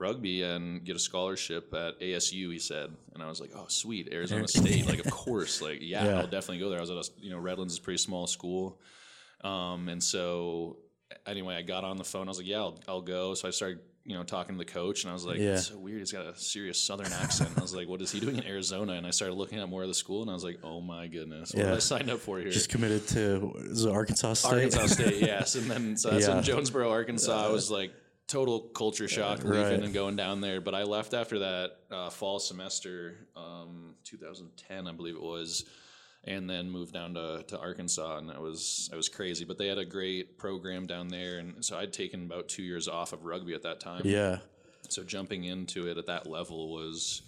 rugby 0.00 0.42
and 0.42 0.84
get 0.84 0.96
a 0.96 0.98
scholarship 0.98 1.72
at 1.72 2.00
ASU." 2.00 2.50
He 2.50 2.58
said, 2.58 2.90
and 3.14 3.22
I 3.22 3.28
was 3.28 3.40
like, 3.40 3.52
"Oh, 3.54 3.66
sweet, 3.68 4.08
Arizona 4.12 4.48
State! 4.48 4.86
like, 4.86 4.98
of 4.98 5.10
course, 5.12 5.62
like, 5.62 5.78
yeah, 5.80 6.04
Yeah. 6.04 6.18
I'll 6.18 6.26
definitely 6.26 6.58
go 6.58 6.68
there." 6.68 6.78
I 6.78 6.80
was 6.80 6.90
at 6.90 6.96
a, 6.96 7.08
you 7.20 7.30
know, 7.30 7.38
Redlands 7.38 7.74
is 7.74 7.78
a 7.78 7.82
pretty 7.82 7.98
small 7.98 8.26
school, 8.26 8.80
um, 9.44 9.88
and 9.88 10.02
so 10.02 10.78
anyway, 11.26 11.54
I 11.54 11.62
got 11.62 11.84
on 11.84 11.96
the 11.96 12.04
phone. 12.04 12.26
I 12.26 12.30
was 12.30 12.38
like, 12.38 12.48
"Yeah, 12.48 12.58
I'll, 12.58 12.80
I'll 12.88 13.02
go." 13.02 13.34
So 13.34 13.46
I 13.46 13.52
started, 13.52 13.78
you 14.06 14.14
know, 14.14 14.22
talking 14.22 14.54
to 14.54 14.58
the 14.58 14.64
coach, 14.70 15.02
and 15.02 15.10
I 15.10 15.12
was 15.12 15.24
like, 15.24 15.38
Yeah. 15.38 15.54
"It's 15.54 15.66
so 15.66 15.78
weird. 15.78 15.98
He's 15.98 16.12
got 16.12 16.26
a 16.26 16.36
serious 16.36 16.80
Southern 16.80 17.12
accent." 17.12 17.50
I 17.56 17.60
was 17.60 17.74
like, 17.74 17.88
"What 17.88 18.00
is 18.00 18.12
he 18.12 18.20
doing 18.20 18.36
in 18.36 18.44
Arizona?" 18.44 18.92
And 18.92 19.06
I 19.06 19.10
started 19.10 19.34
looking 19.34 19.58
at 19.58 19.68
more 19.68 19.82
of 19.82 19.88
the 19.88 19.94
school, 19.94 20.22
and 20.22 20.30
I 20.30 20.34
was 20.34 20.44
like, 20.44 20.58
"Oh 20.62 20.80
my 20.80 21.08
goodness, 21.08 21.52
what 21.52 21.58
Yeah. 21.60 21.70
did 21.70 21.74
I 21.76 21.80
sign 21.80 22.08
up 22.08 22.20
for 22.20 22.38
here?" 22.38 22.50
Just 22.50 22.68
committed 22.68 23.06
to 23.08 23.88
Arkansas 23.90 24.34
State. 24.34 24.52
Arkansas 24.52 24.86
State, 24.86 25.20
yes. 25.22 25.54
And 25.56 25.70
then 25.70 25.96
so 25.96 26.10
that's 26.10 26.26
Yeah. 26.28 26.38
in 26.38 26.44
Jonesboro, 26.44 26.88
Arkansas. 26.90 27.48
I 27.48 27.50
was 27.50 27.70
like 27.70 27.92
total 28.28 28.60
culture 28.60 29.06
shock 29.08 29.44
leaving 29.44 29.60
Right. 29.60 29.82
and 29.82 29.94
going 29.94 30.16
down 30.16 30.40
there. 30.40 30.60
But 30.60 30.74
I 30.74 30.82
left 30.84 31.14
after 31.14 31.38
that 31.40 31.78
uh, 31.90 32.10
fall 32.10 32.38
semester, 32.40 33.14
um, 33.36 33.94
2010, 34.04 34.86
I 34.88 34.92
believe 34.92 35.14
it 35.14 35.22
was, 35.22 35.64
and 36.26 36.48
then 36.50 36.70
moved 36.70 36.92
down 36.92 37.14
to, 37.14 37.44
to 37.48 37.58
Arkansas, 37.58 38.18
and 38.18 38.28
that 38.28 38.40
was 38.40 38.88
that 38.90 38.96
was 38.96 39.08
crazy. 39.08 39.44
But 39.44 39.58
they 39.58 39.68
had 39.68 39.78
a 39.78 39.84
great 39.84 40.38
program 40.38 40.86
down 40.86 41.08
there, 41.08 41.38
and 41.38 41.64
so 41.64 41.78
I'd 41.78 41.92
taken 41.92 42.24
about 42.24 42.48
two 42.48 42.62
years 42.62 42.88
off 42.88 43.12
of 43.12 43.24
rugby 43.24 43.54
at 43.54 43.62
that 43.62 43.80
time. 43.80 44.02
yeah. 44.04 44.38
So 44.88 45.02
jumping 45.02 45.44
into 45.44 45.88
it 45.88 45.98
at 45.98 46.06
that 46.06 46.26
level 46.28 46.72
was 46.72 47.22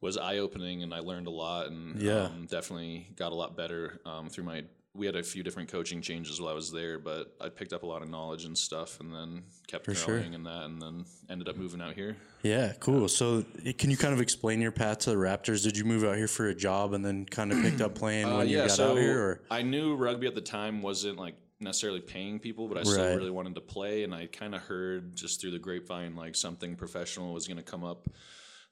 was 0.00 0.18
eye 0.18 0.38
opening, 0.38 0.82
and 0.82 0.92
I 0.92 0.98
learned 1.00 1.26
a 1.26 1.30
lot, 1.30 1.68
and 1.68 2.00
Yeah. 2.00 2.24
um, 2.24 2.46
definitely 2.50 3.06
got 3.16 3.32
a 3.32 3.34
lot 3.34 3.56
better 3.56 4.00
um, 4.04 4.28
through 4.28 4.44
my. 4.44 4.64
We 4.96 5.06
had 5.06 5.16
a 5.16 5.24
few 5.24 5.42
different 5.42 5.68
coaching 5.68 6.00
changes 6.00 6.40
while 6.40 6.50
I 6.50 6.54
was 6.54 6.70
there, 6.70 7.00
but 7.00 7.34
I 7.40 7.48
picked 7.48 7.72
up 7.72 7.82
a 7.82 7.86
lot 7.86 8.02
of 8.02 8.08
knowledge 8.08 8.44
and 8.44 8.56
stuff, 8.56 9.00
and 9.00 9.12
then 9.12 9.42
kept 9.66 9.86
For 9.86 9.92
growing 9.92 10.22
sure. 10.26 10.32
in 10.34 10.44
that, 10.44 10.66
and 10.66 10.80
then 10.80 11.04
ended 11.28 11.48
up 11.48 11.56
moving 11.56 11.80
out 11.80 11.94
here. 11.94 12.16
Yeah, 12.44 12.72
cool. 12.78 13.08
So, 13.08 13.44
eh, 13.66 13.72
can 13.72 13.90
you 13.90 13.96
kind 13.96 14.14
of 14.14 14.20
explain 14.20 14.60
your 14.60 14.70
path 14.70 14.98
to 15.00 15.10
the 15.10 15.16
Raptors? 15.16 15.64
Did 15.64 15.76
you 15.76 15.84
move 15.84 16.04
out 16.04 16.16
here 16.16 16.28
for 16.28 16.46
a 16.46 16.54
job 16.54 16.92
and 16.92 17.04
then 17.04 17.26
kind 17.26 17.50
of 17.50 17.60
picked 17.60 17.80
up 17.80 17.94
playing 17.96 18.26
Uh, 18.26 18.38
when 18.38 18.48
you 18.48 18.58
got 18.58 18.78
out 18.78 18.96
here? 18.96 19.18
Or 19.20 19.40
I 19.50 19.62
knew 19.62 19.96
rugby 19.96 20.28
at 20.28 20.36
the 20.36 20.40
time 20.40 20.80
wasn't 20.80 21.18
like 21.18 21.34
necessarily 21.58 22.00
paying 22.00 22.38
people, 22.38 22.68
but 22.68 22.78
I 22.78 22.84
still 22.84 23.04
Right. 23.04 23.16
really 23.16 23.30
wanted 23.32 23.56
to 23.56 23.62
play, 23.62 24.04
and 24.04 24.14
I 24.14 24.26
kind 24.26 24.54
of 24.54 24.60
heard 24.60 25.16
just 25.16 25.40
through 25.40 25.50
the 25.52 25.58
grapevine 25.58 26.14
like 26.14 26.36
something 26.36 26.76
professional 26.76 27.34
was 27.34 27.48
going 27.48 27.56
to 27.56 27.64
come 27.64 27.82
up 27.82 28.06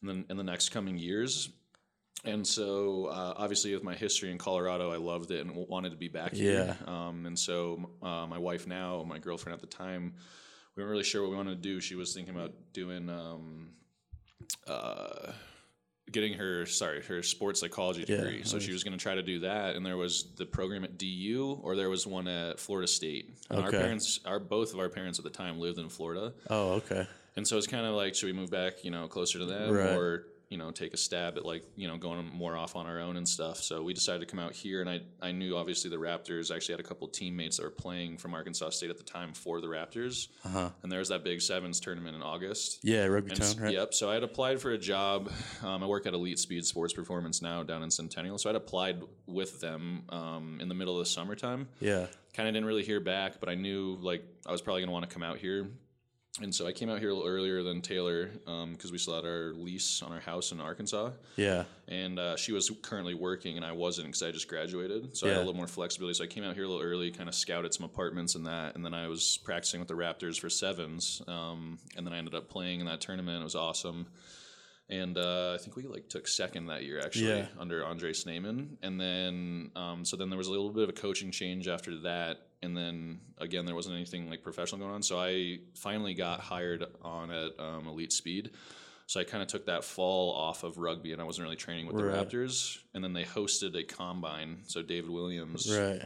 in 0.03 0.07
the, 0.07 0.25
in 0.31 0.37
the 0.37 0.45
next 0.45 0.69
coming 0.69 0.99
years. 0.99 1.49
And 2.25 2.47
so, 2.47 3.07
uh, 3.07 3.35
obviously, 3.37 3.75
with 3.75 3.83
my 3.83 3.95
history 3.95 4.31
in 4.31 4.39
Colorado, 4.39 4.93
I 4.93 4.97
loved 4.97 5.33
it 5.33 5.45
and 5.45 5.55
wanted 5.69 5.91
to 5.91 5.97
be 5.97 6.09
back 6.09 6.33
here. 6.35 6.77
Um, 6.87 7.27
and 7.27 7.37
so, 7.37 7.91
uh, 8.01 8.27
my 8.29 8.39
wife 8.39 8.67
now, 8.67 9.03
my 9.07 9.19
girlfriend 9.19 9.55
at 9.55 9.61
the 9.61 9.67
time, 9.67 10.15
we 10.77 10.83
weren't 10.83 10.93
really 10.93 11.03
sure 11.05 11.23
what 11.23 11.31
we 11.31 11.37
wanted 11.37 11.61
to 11.63 11.69
do. 11.69 11.81
She 11.81 11.97
was 11.97 12.15
thinking 12.15 12.35
about 12.35 12.53
doing 12.73 13.11
um, 13.11 13.71
uh, 14.69 15.33
getting 16.11 16.35
her 16.35 16.67
sorry 16.67 17.03
her 17.03 17.23
sports 17.23 17.61
psychology 17.61 18.05
degree. 18.05 18.39
Yeah, 18.39 18.45
so 18.45 18.59
she 18.59 18.73
was 18.73 18.85
going 18.85 18.97
to 18.97 19.03
try 19.03 19.15
to 19.15 19.23
do 19.23 19.41
that, 19.41 19.75
and 19.77 19.85
there 19.85 19.97
was 19.97 20.33
the 20.37 20.47
program 20.47 20.85
at 20.85 20.99
DU 20.99 21.59
or 21.63 21.75
there 21.77 21.91
was 21.91 22.07
one 22.07 22.29
at 22.29 22.61
Florida 22.61 22.87
State. 22.87 23.31
And 23.51 23.61
our 23.61 23.71
parents, 23.71 24.21
our 24.25 24.39
both 24.39 24.73
of 24.75 24.79
our 24.81 24.89
parents 24.89 25.19
at 25.19 25.25
the 25.25 25.31
time 25.31 25.59
lived 25.59 25.79
in 25.79 25.89
Florida, 25.89 26.33
oh, 26.51 26.75
okay, 26.75 27.07
and 27.37 27.47
so 27.47 27.59
it's 27.59 27.67
kind 27.67 27.85
of 27.87 27.95
like, 27.95 28.15
should 28.15 28.27
we 28.27 28.33
move 28.33 28.51
back, 28.51 28.85
you 28.85 28.91
know, 28.91 29.09
closer 29.09 29.39
to 29.39 29.45
them, 29.47 29.73
Right. 29.73 29.97
or 29.97 30.27
you 30.53 30.59
know, 30.59 30.71
take 30.71 30.93
a 30.93 30.99
stab 30.99 31.39
at 31.39 31.47
like 31.47 31.65
you 31.77 31.89
know 31.89 31.97
going 31.97 32.31
more 32.31 32.59
off 32.59 32.77
on 32.77 32.87
our 32.87 33.01
own 33.01 33.17
and 33.17 33.27
stuff. 33.27 33.57
So 33.57 33.83
we 33.83 33.95
decided 33.95 34.21
to 34.21 34.27
come 34.27 34.39
out 34.39 34.53
here, 34.53 34.83
and 34.83 34.91
I 34.91 35.01
I 35.23 35.33
knew 35.33 35.57
obviously 35.57 35.89
the 35.89 35.97
Raptors. 35.97 36.55
Actually 36.55 36.75
had 36.75 36.81
a 36.81 36.87
couple 36.87 37.09
teammates 37.09 37.57
that 37.57 37.63
were 37.63 37.71
playing 37.71 38.19
from 38.19 38.35
Arkansas 38.35 38.69
State 38.71 38.91
at 38.91 38.99
the 38.99 39.03
time 39.03 39.33
for 39.33 39.63
the 39.63 39.67
Raptors, 39.67 40.29
uh-huh. 40.45 40.69
and 40.83 40.93
there 40.93 40.99
was 40.99 41.09
that 41.09 41.25
big 41.25 41.41
sevens 41.41 41.81
tournament 41.81 42.15
in 42.15 42.23
August. 42.23 42.81
yeah, 42.83 43.07
Rugby 43.07 43.31
And 43.31 43.41
Town, 43.41 43.57
right? 43.59 43.73
Yep. 43.73 43.95
So 43.95 44.11
I 44.11 44.15
had 44.15 44.25
applied 44.25 44.61
for 44.61 44.73
a 44.73 44.79
job. 44.79 45.33
Um, 45.63 45.83
I 45.83 45.87
work 45.87 46.07
at 46.07 46.13
Elite 46.13 46.39
Speed 46.39 46.67
Sports 46.67 46.93
Performance 46.93 47.41
now 47.41 47.63
down 47.63 47.83
in 47.83 47.91
Centennial. 47.91 48.37
So 48.37 48.51
I'd 48.51 48.57
applied 48.57 49.01
with 49.27 49.61
them 49.61 50.03
um, 50.11 50.59
in 50.61 50.69
the 50.69 50.75
middle 50.75 50.99
of 50.99 50.99
the 50.99 51.11
summertime. 51.11 51.69
Yeah, 51.81 52.07
Kind 52.35 52.49
of 52.49 52.55
didn't 52.55 52.67
really 52.67 52.83
hear 52.83 52.99
back, 52.99 53.41
but 53.41 53.51
I 53.51 53.55
knew 53.55 53.99
like 54.01 54.23
I 54.47 54.53
was 54.53 54.63
probably 54.63 54.81
going 54.81 54.89
to 54.89 54.93
want 54.93 55.09
to 55.09 55.13
come 55.13 55.23
out 55.23 55.39
here. 55.39 55.69
And 56.41 56.55
so 56.55 56.67
I 56.67 56.73
came 56.73 56.89
out 56.89 56.99
here 56.99 57.11
a 57.11 57.15
little 57.15 57.29
earlier 57.29 57.63
than 57.63 57.83
Taylor 57.83 58.31
because 58.73 58.91
we 58.91 58.97
still 58.97 59.15
had 59.17 59.27
our 59.27 59.53
lease 59.53 60.01
on 60.03 60.13
our 60.13 60.21
house 60.21 60.51
in 60.51 60.63
Arkansas. 60.63 61.11
yeah, 61.37 61.65
And 61.89 62.19
uh, 62.19 62.37
she 62.37 62.53
was 62.53 62.71
currently 62.81 63.13
working, 63.13 63.57
and 63.59 63.67
I 63.67 63.73
wasn't 63.73 64.07
because 64.07 64.23
I 64.23 64.31
just 64.31 64.49
graduated. 64.49 65.15
So 65.15 65.27
I 65.27 65.31
had 65.31 65.37
a 65.37 65.41
little 65.41 65.55
more 65.55 65.67
flexibility. 65.67 66.15
So 66.15 66.25
I 66.25 66.29
came 66.29 66.43
out 66.43 66.55
here 66.55 66.65
a 66.65 66.69
little 66.69 66.83
early, 66.83 67.11
kind 67.11 67.29
of 67.29 67.35
scouted 67.35 67.75
some 67.75 67.85
apartments 67.85 68.35
and 68.35 68.47
that. 68.47 68.77
And 68.77 68.85
then 68.85 68.95
I 68.95 69.09
was 69.09 69.39
practicing 69.45 69.79
with 69.79 69.89
the 69.89 69.95
Raptors 69.95 70.41
for 70.41 70.49
sevens. 70.49 71.21
Um, 71.29 71.79
and 71.99 72.07
then 72.07 72.15
I 72.15 72.19
ended 72.19 72.35
up 72.35 72.49
playing 72.49 72.81
in 72.81 72.87
that 72.87 73.03
tournament. 73.03 73.39
It 73.39 73.45
was 73.45 73.55
awesome. 73.55 74.07
And 74.89 75.19
uh, 75.19 75.53
I 75.55 75.59
think 75.63 75.77
we 75.77 75.83
like 75.87 76.09
took 76.09 76.27
second 76.27 76.67
that 76.67 76.83
year 76.83 76.99
actually 76.99 77.29
Yeah. 77.29 77.47
under 77.59 77.85
Andre 77.85 78.15
Snyman. 78.15 78.79
And 78.83 78.99
then 78.99 79.71
um, 79.77 80.05
so 80.07 80.17
then 80.17 80.31
there 80.31 80.39
was 80.39 80.49
a 80.49 80.51
little 80.51 80.71
bit 80.71 80.83
of 80.85 80.89
a 80.89 80.93
coaching 80.95 81.31
change 81.31 81.69
after 81.69 82.01
that. 82.01 82.39
And 82.63 82.77
then 82.77 83.21
again, 83.39 83.67
there 83.67 83.75
wasn't 83.75 83.97
anything 83.97 84.31
like 84.31 84.43
professional 84.43 84.81
going 84.81 84.93
on. 84.95 85.03
So 85.03 85.19
I 85.19 85.59
finally 85.75 86.15
got 86.15 86.41
hired 86.41 86.85
on 87.03 87.31
at 87.31 87.59
um, 87.59 87.87
Elite 87.89 88.13
Speed. 88.13 88.51
So 89.07 89.21
I 89.21 89.25
kind 89.25 89.43
of 89.43 89.49
took 89.49 89.67
that 89.67 89.85
fall 89.85 90.33
off 90.33 90.63
of 90.63 90.79
rugby, 90.79 91.13
and 91.13 91.21
I 91.21 91.25
wasn't 91.25 91.45
really 91.45 91.57
training 91.57 91.87
with 91.87 91.97
Right. 91.97 92.29
the 92.29 92.37
Raptors. 92.37 92.79
And 92.95 93.03
then 93.05 93.13
they 93.13 93.25
hosted 93.25 93.75
a 93.77 93.83
combine. 93.83 94.61
So 94.69 94.81
David 94.81 95.11
Williams, 95.11 95.69
right. 95.71 96.03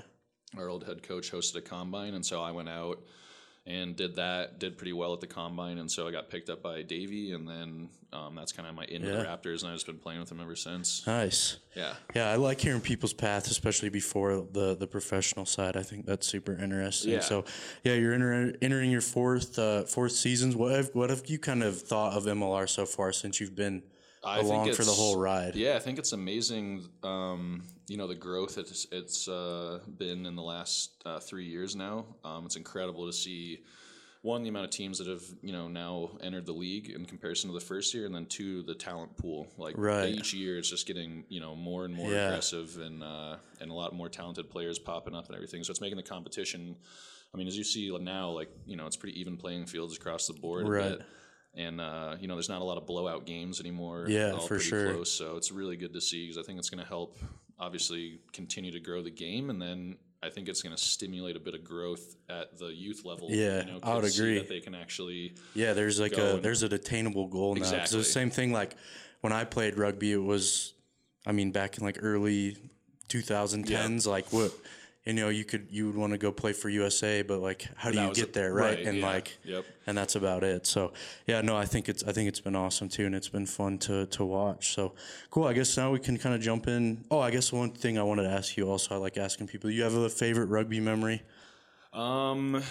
our 0.57 0.69
old 0.69 0.85
head 0.85 1.03
coach, 1.03 1.31
hosted 1.31 1.57
a 1.57 1.61
combine, 1.61 2.15
and 2.15 2.25
so 2.25 2.43
I 2.43 2.51
went 2.53 2.69
out 2.69 3.01
and 3.67 3.97
did 3.97 4.17
that. 4.17 4.59
Did 4.59 4.79
pretty 4.79 4.93
well 4.93 5.13
at 5.13 5.21
the 5.21 5.27
combine, 5.27 5.79
and 5.79 5.91
so 5.91 6.07
I 6.07 6.13
got 6.13 6.31
picked 6.31 6.49
up 6.49 6.63
by 6.63 6.83
Davey, 6.83 7.33
and 7.33 7.49
then 7.49 7.89
um, 8.13 8.35
that's 8.35 8.53
kind 8.53 8.69
of 8.69 8.75
my 8.75 8.87
the 8.87 8.95
Yeah. 8.95 9.25
Raptors, 9.25 9.63
and 9.63 9.71
I've 9.71 9.77
just 9.77 9.87
been 9.87 9.99
playing 9.99 10.21
with 10.21 10.29
them 10.29 10.41
ever 10.41 10.55
since. 10.57 11.07
Nice. 11.07 11.59
Yeah. 11.75 11.95
Yeah, 12.15 12.31
I 12.31 12.37
like 12.37 12.61
hearing 12.61 12.81
people's 12.81 13.13
path, 13.13 13.51
especially 13.51 13.89
before 13.89 14.47
the 14.53 14.77
the 14.77 14.87
professional 14.87 15.47
side. 15.47 15.77
I 15.77 15.83
think 15.83 16.07
that's 16.07 16.27
super 16.27 16.53
interesting. 16.53 17.13
Yeah. 17.13 17.21
So, 17.21 17.45
yeah, 17.83 17.95
you're 17.95 18.15
enter, 18.15 18.55
entering 18.63 18.91
your 18.91 19.01
fourth 19.01 19.59
uh, 19.59 19.85
fourth 19.85 20.13
seasons. 20.13 20.55
What 20.55 20.73
have, 20.73 20.91
what 20.95 21.11
have 21.11 21.27
you 21.27 21.39
kind 21.39 21.63
of 21.63 21.81
thought 21.81 22.15
of 22.15 22.25
MLR 22.25 22.69
so 22.69 22.87
far 22.87 23.13
since 23.13 23.41
you've 23.41 23.57
been 23.57 23.83
I 24.25 24.37
think 24.37 24.49
along 24.49 24.73
for 24.75 24.85
the 24.85 24.93
whole 24.93 25.19
ride? 25.19 25.57
Yeah, 25.57 25.77
I 25.77 25.81
think 25.81 25.99
it's 25.99 26.13
amazing. 26.13 26.89
Um, 27.03 27.65
you 27.89 27.97
know, 27.97 28.07
the 28.07 28.15
growth 28.15 28.59
it's 28.59 28.87
it's 28.91 29.29
uh, 29.29 29.81
been 29.99 30.27
in 30.27 30.37
the 30.37 30.43
last 30.43 31.03
uh, 31.05 31.21
three 31.21 31.47
years 31.47 31.77
now. 31.77 32.05
Um, 32.25 32.47
it's 32.47 32.57
incredible 32.57 33.07
to 33.07 33.13
see. 33.13 33.63
One, 34.23 34.43
the 34.43 34.49
amount 34.49 34.65
of 34.65 34.71
teams 34.73 34.99
that 34.99 35.07
have 35.07 35.23
you 35.41 35.53
know 35.53 35.69
now 35.69 36.11
entered 36.21 36.47
the 36.47 36.53
league 36.53 36.91
in 36.91 37.05
comparison 37.07 37.49
to 37.49 37.55
the 37.55 37.65
first 37.65 37.95
year, 37.95 38.07
and 38.07 38.15
then 38.15 38.27
two, 38.27 38.63
the 38.65 38.75
talent 38.75 39.17
pool. 39.17 39.47
Like 39.57 39.77
Right. 39.79 40.09
each 40.09 40.35
year, 40.35 40.59
it's 40.59 40.69
just 40.69 40.87
getting 40.87 41.25
you 41.29 41.39
know 41.41 41.55
more 41.55 41.85
and 41.85 41.95
more 41.95 42.11
Yeah. 42.13 42.27
aggressive, 42.27 42.77
and 42.79 43.05
uh, 43.05 43.37
and 43.61 43.71
a 43.71 43.75
lot 43.75 43.95
more 43.95 44.09
talented 44.09 44.51
players 44.51 44.81
popping 44.81 45.15
up 45.15 45.27
and 45.27 45.37
everything. 45.37 45.63
So 45.63 45.71
it's 45.71 45.81
making 45.81 45.97
the 45.97 46.03
competition. 46.03 46.75
I 47.33 47.37
mean, 47.39 47.47
as 47.47 47.57
you 47.57 47.63
see 47.63 47.97
now, 48.01 48.31
like 48.31 48.49
you 48.67 48.77
know, 48.77 48.87
it's 48.87 48.97
pretty 48.97 49.21
even 49.21 49.37
playing 49.37 49.67
fields 49.67 49.97
across 49.97 50.27
the 50.27 50.35
board. 50.35 50.67
Right. 50.67 50.99
And 51.55 51.81
uh, 51.81 52.17
you 52.19 52.27
know, 52.27 52.35
there's 52.35 52.49
not 52.49 52.63
a 52.63 52.65
lot 52.65 52.79
of 52.79 52.87
blowout 52.87 53.27
games 53.27 53.61
anymore. 53.61 54.07
Yeah, 54.09 54.33
all 54.33 54.41
for 54.41 54.57
pretty 54.57 54.65
sure. 54.71 54.93
Close, 54.93 55.13
so 55.13 55.37
it's 55.37 55.53
really 55.53 55.77
good 55.77 55.93
to 55.93 56.01
see 56.01 56.25
because 56.27 56.37
I 56.37 56.43
think 56.43 56.59
it's 56.59 56.69
going 56.69 56.83
to 56.83 56.89
help, 56.89 57.17
obviously, 57.59 58.21
continue 58.33 58.73
to 58.73 58.81
grow 58.81 59.03
the 59.03 59.11
game, 59.11 59.51
and 59.51 59.61
then 59.61 59.97
I 60.23 60.31
think 60.31 60.49
it's 60.49 60.63
going 60.63 60.75
to 60.75 60.83
stimulate 60.83 61.37
a 61.37 61.41
bit 61.41 61.55
of 61.55 61.63
growth 61.63 62.17
at 62.29 62.59
the 62.59 62.67
youth 62.67 63.05
level. 63.05 63.29
Yeah, 63.31 63.61
you 63.65 63.73
know, 63.73 63.79
I 63.83 63.95
would 63.95 64.05
agree. 64.05 64.39
that 64.39 64.49
they 64.49 64.61
can 64.61 64.75
actually. 64.75 65.35
Yeah, 65.55 65.73
there's 65.73 66.01
like 66.01 66.17
a 66.17 66.35
and- 66.35 66.43
there's 66.43 66.63
an 66.63 66.73
attainable 66.73 67.29
goal 67.29 67.55
now. 67.55 67.61
Exactly. 67.61 67.99
the 67.99 68.05
same 68.05 68.31
thing 68.31 68.53
like 68.53 68.75
when 69.21 69.33
I 69.33 69.45
played 69.45 69.77
rugby, 69.79 70.13
it 70.13 70.17
was, 70.23 70.73
I 71.27 71.33
mean, 71.33 71.53
back 71.53 71.79
in 71.79 71.85
like 71.85 71.99
early 72.01 72.57
2010s, 73.09 74.07
like 74.07 74.33
what, 74.33 74.53
you 75.07 75.13
know, 75.13 75.29
you 75.29 75.45
could 75.45 75.69
you 75.71 75.87
would 75.87 75.97
want 75.97 76.13
to 76.13 76.19
go 76.19 76.33
play 76.33 76.53
for 76.53 76.69
USA, 76.69 77.23
but 77.23 77.39
like 77.41 77.67
how 77.77 77.91
do 77.93 78.01
you 78.01 78.13
get 78.13 78.31
a- 78.31 78.33
there, 78.33 78.53
right? 78.53 78.77
right, 78.79 78.87
And 78.87 78.99
yeah, 78.99 79.07
like, 79.07 79.39
yep. 79.45 79.65
and 79.87 79.97
that's 79.97 80.17
about 80.17 80.43
it. 80.43 80.67
So 80.67 80.93
yeah, 81.27 81.41
no, 81.43 81.57
I 81.57 81.65
think 81.65 81.89
it's 81.89 82.03
I 82.03 82.13
think 82.13 82.29
it's 82.29 82.41
been 82.41 82.57
awesome 82.57 82.89
too, 82.89 83.07
and 83.07 83.15
it's 83.15 83.29
been 83.29 83.47
fun 83.47 83.79
to 83.79 84.07
to 84.07 84.25
watch. 84.25 84.75
So 84.75 84.95
cool. 85.31 85.45
I 85.45 85.53
guess 85.53 85.77
now 85.77 85.93
we 85.93 86.01
can 86.01 86.19
kind 86.19 86.35
of 86.35 86.41
jump 86.41 86.67
in. 86.67 87.05
Oh, 87.11 87.21
I 87.21 87.31
guess 87.31 87.53
one 87.53 87.71
thing 87.71 87.99
I 87.99 88.03
wanted 88.03 88.25
to 88.25 88.31
ask 88.31 88.57
you 88.57 88.69
also, 88.69 88.95
I 88.97 88.99
like 88.99 89.17
asking 89.17 89.47
people. 89.47 89.71
You 89.71 89.85
have 89.85 89.95
a 89.95 90.09
favorite 90.09 90.47
rugby 90.47 90.81
memory? 90.81 91.23
Um, 91.93 92.57
I'm 92.57 92.63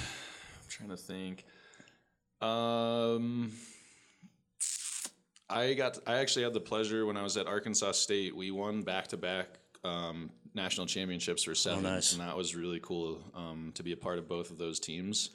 trying 0.70 0.90
to 0.90 0.98
think. 0.98 1.46
Um, 2.42 3.54
I 5.50 5.74
got. 5.74 6.00
I 6.06 6.18
actually 6.18 6.44
had 6.44 6.54
the 6.54 6.60
pleasure 6.60 7.06
when 7.06 7.16
I 7.18 7.24
was 7.24 7.38
at 7.38 7.48
Arkansas 7.48 7.94
State. 7.94 8.36
We 8.36 8.52
won 8.52 8.82
back 8.82 9.08
to 9.10 9.18
back 9.18 9.60
national 10.54 10.88
championships 10.88 11.44
for 11.44 11.54
sevens, 11.56 11.86
Oh, 11.86 11.90
nice. 11.90 12.12
and 12.14 12.22
that 12.22 12.36
was 12.38 12.56
really 12.56 12.80
cool 12.82 13.20
um, 13.36 13.72
to 13.76 13.84
be 13.84 13.92
a 13.92 13.98
part 13.98 14.18
of 14.20 14.28
both 14.28 14.52
of 14.52 14.58
those 14.58 14.80
teams. 14.80 15.30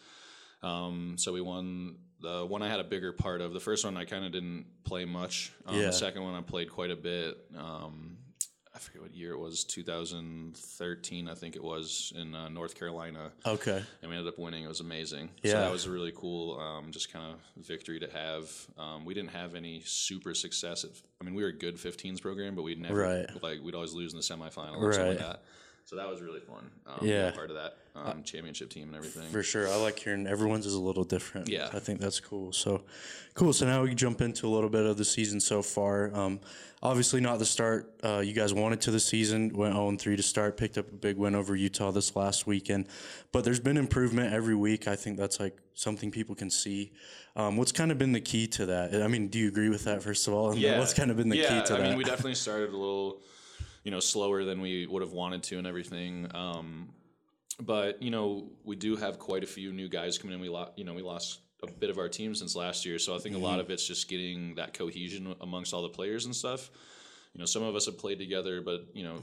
Um, 0.62 1.16
so 1.18 1.32
we 1.32 1.40
won 1.40 1.96
the 2.20 2.44
one 2.46 2.62
I 2.62 2.68
had 2.68 2.80
a 2.80 2.84
bigger 2.84 3.12
part 3.12 3.40
of. 3.40 3.52
The 3.52 3.60
first 3.60 3.84
one 3.84 3.96
I 3.96 4.04
kind 4.04 4.24
of 4.24 4.32
didn't 4.32 4.66
play 4.84 5.04
much. 5.04 5.52
Um, 5.66 5.76
Yeah. 5.76 5.86
The 5.86 5.92
second 5.92 6.22
one 6.22 6.34
I 6.34 6.42
played 6.42 6.70
quite 6.70 6.90
a 6.90 6.96
bit. 6.96 7.36
Um, 7.56 8.16
forget 8.80 9.02
what 9.02 9.14
year 9.14 9.32
it 9.32 9.38
was. 9.38 9.64
2013, 9.64 11.28
I 11.28 11.34
think 11.34 11.56
it 11.56 11.62
was 11.62 12.12
in 12.16 12.34
uh, 12.34 12.48
North 12.48 12.74
Carolina 12.74 13.30
Okay. 13.46 13.82
and 14.02 14.10
we 14.10 14.16
ended 14.16 14.32
up 14.32 14.38
winning. 14.38 14.64
It 14.64 14.68
was 14.68 14.80
amazing. 14.80 15.30
Yeah. 15.42 15.52
So 15.52 15.60
that 15.60 15.70
was 15.72 15.86
a 15.86 15.90
really 15.90 16.12
cool, 16.14 16.58
um, 16.58 16.90
just 16.92 17.12
kind 17.12 17.32
of 17.34 17.64
victory 17.64 18.00
to 18.00 18.10
have. 18.10 18.50
Um, 18.78 19.04
we 19.04 19.14
didn't 19.14 19.30
have 19.30 19.54
any 19.54 19.82
super 19.84 20.34
success. 20.34 20.84
At, 20.84 20.90
I 21.20 21.24
mean, 21.24 21.34
we 21.34 21.42
were 21.42 21.48
a 21.50 21.56
good 21.56 21.76
15s 21.76 22.20
program, 22.20 22.54
but 22.54 22.62
we'd 22.62 22.80
never 22.80 22.94
Right. 23.00 23.42
like 23.42 23.60
we'd 23.62 23.74
always 23.74 23.92
lose 23.92 24.12
in 24.12 24.18
the 24.18 24.22
semifinal 24.24 24.76
or 24.78 24.92
something 24.92 25.10
like 25.10 25.18
that. 25.18 25.42
So 25.90 25.96
that 25.96 26.08
was 26.08 26.22
really 26.22 26.38
fun. 26.38 26.70
Um, 26.86 27.04
Yeah. 27.04 27.32
part 27.32 27.50
of 27.50 27.56
that 27.56 27.76
um, 27.96 28.22
championship 28.22 28.70
team 28.70 28.86
and 28.86 28.96
everything. 28.96 29.28
For 29.32 29.42
sure. 29.42 29.68
I 29.68 29.74
like 29.74 29.98
hearing 29.98 30.24
everyone's 30.28 30.64
is 30.64 30.74
a 30.74 30.80
little 30.80 31.02
different. 31.02 31.48
Yeah. 31.48 31.68
I 31.72 31.80
think 31.80 31.98
that's 31.98 32.20
cool. 32.20 32.52
So 32.52 32.84
cool. 33.34 33.52
So 33.52 33.66
now 33.66 33.82
we 33.82 33.88
can 33.88 33.96
jump 33.96 34.20
into 34.20 34.46
a 34.46 34.50
little 34.50 34.70
bit 34.70 34.86
of 34.86 34.98
the 34.98 35.04
season 35.04 35.40
so 35.40 35.62
far. 35.62 36.14
Um, 36.14 36.38
obviously 36.80 37.20
not 37.20 37.40
the 37.40 37.44
start 37.44 37.92
uh, 38.04 38.20
you 38.20 38.34
guys 38.34 38.54
wanted 38.54 38.80
to 38.82 38.92
the 38.92 39.00
season. 39.00 39.50
Went 39.52 39.74
0 39.74 39.96
3 39.96 40.14
to 40.14 40.22
start, 40.22 40.56
picked 40.56 40.78
up 40.78 40.88
a 40.92 40.94
big 40.94 41.16
win 41.16 41.34
over 41.34 41.56
Utah 41.56 41.90
this 41.90 42.14
last 42.14 42.46
weekend. 42.46 42.86
But 43.32 43.42
there's 43.42 43.58
been 43.58 43.76
improvement 43.76 44.32
every 44.32 44.54
week. 44.54 44.86
I 44.86 44.94
think 44.94 45.18
that's 45.18 45.40
like 45.40 45.58
something 45.74 46.12
people 46.12 46.36
can 46.36 46.50
see. 46.50 46.92
Um, 47.34 47.56
what's 47.56 47.72
kind 47.72 47.90
of 47.90 47.98
been 47.98 48.12
the 48.12 48.20
key 48.20 48.46
to 48.46 48.66
that? 48.66 49.02
I 49.02 49.08
mean, 49.08 49.26
do 49.26 49.40
you 49.40 49.48
agree 49.48 49.68
with 49.68 49.82
that 49.86 50.04
first 50.04 50.28
of 50.28 50.34
all? 50.34 50.52
And 50.56 50.78
What's 50.78 50.94
kind 50.94 51.10
of 51.10 51.16
been 51.16 51.30
the 51.30 51.38
yeah, 51.38 51.48
key 51.62 51.66
to 51.66 51.74
I 51.74 51.78
that? 51.78 51.86
I 51.86 51.88
mean, 51.88 51.98
we 51.98 52.04
definitely 52.12 52.36
started 52.36 52.68
a 52.68 52.76
little, 52.76 53.22
you 53.84 53.90
know, 53.90 54.00
slower 54.00 54.44
than 54.44 54.60
we 54.60 54.86
would 54.86 55.02
have 55.02 55.12
wanted 55.12 55.42
to 55.44 55.58
and 55.58 55.66
everything. 55.66 56.30
Um, 56.34 56.90
but 57.60 58.02
you 58.02 58.10
know, 58.10 58.50
we 58.64 58.76
do 58.76 58.96
have 58.96 59.18
quite 59.18 59.44
a 59.44 59.46
few 59.46 59.72
new 59.72 59.88
guys 59.88 60.18
coming 60.18 60.34
in. 60.34 60.40
We 60.40 60.48
lost, 60.48 60.72
you 60.76 60.84
know, 60.84 60.94
we 60.94 61.02
lost 61.02 61.40
a 61.62 61.70
bit 61.70 61.90
of 61.90 61.98
our 61.98 62.08
team 62.08 62.34
since 62.34 62.56
last 62.56 62.86
year, 62.86 62.98
so 62.98 63.14
I 63.14 63.18
think 63.18 63.34
a 63.34 63.38
Mm-hmm. 63.38 63.44
lot 63.44 63.60
of 63.60 63.70
it's 63.70 63.86
just 63.86 64.08
getting 64.08 64.54
that 64.54 64.72
cohesion 64.74 65.34
amongst 65.40 65.74
all 65.74 65.82
the 65.82 65.88
players 65.90 66.24
and 66.24 66.34
stuff. 66.34 66.70
You 67.34 67.38
know, 67.38 67.44
some 67.44 67.62
of 67.62 67.74
us 67.76 67.86
have 67.86 67.98
played 67.98 68.18
together, 68.18 68.60
but 68.62 68.86
you 68.94 69.04
know, 69.04 69.22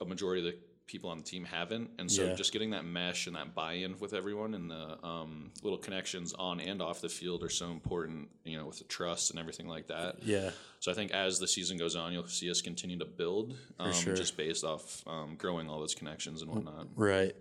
a 0.00 0.04
majority 0.04 0.46
of 0.46 0.54
the 0.54 0.58
people 0.86 1.10
on 1.10 1.18
the 1.18 1.24
team 1.24 1.44
haven't, 1.44 1.90
and 1.98 2.10
so 2.10 2.24
Yeah. 2.24 2.34
just 2.34 2.52
getting 2.52 2.70
that 2.70 2.84
mesh 2.84 3.26
and 3.26 3.36
that 3.36 3.54
buy-in 3.54 3.98
with 3.98 4.12
everyone 4.12 4.54
and 4.54 4.70
the 4.70 5.04
um, 5.04 5.50
little 5.62 5.78
connections 5.78 6.32
on 6.34 6.60
and 6.60 6.82
off 6.82 7.00
the 7.00 7.08
field 7.08 7.42
are 7.42 7.48
so 7.48 7.70
important. 7.70 8.28
You 8.44 8.58
know, 8.58 8.66
with 8.66 8.78
the 8.78 8.84
trust 8.84 9.30
and 9.30 9.38
everything 9.38 9.66
like 9.66 9.86
that. 9.88 10.22
yeah. 10.22 10.50
So 10.80 10.90
I 10.90 10.94
think 10.94 11.12
as 11.12 11.38
the 11.38 11.48
season 11.48 11.78
goes 11.78 11.96
on, 11.96 12.12
you'll 12.12 12.26
see 12.26 12.50
us 12.50 12.60
continue 12.60 12.98
to 12.98 13.06
build, 13.06 13.56
um, 13.78 13.92
sure. 13.92 14.14
just 14.14 14.36
based 14.36 14.64
off 14.64 15.02
um, 15.06 15.36
growing 15.36 15.68
all 15.70 15.80
those 15.80 15.94
connections 15.94 16.42
and 16.42 16.50
whatnot. 16.50 16.88
Right. 16.94 17.34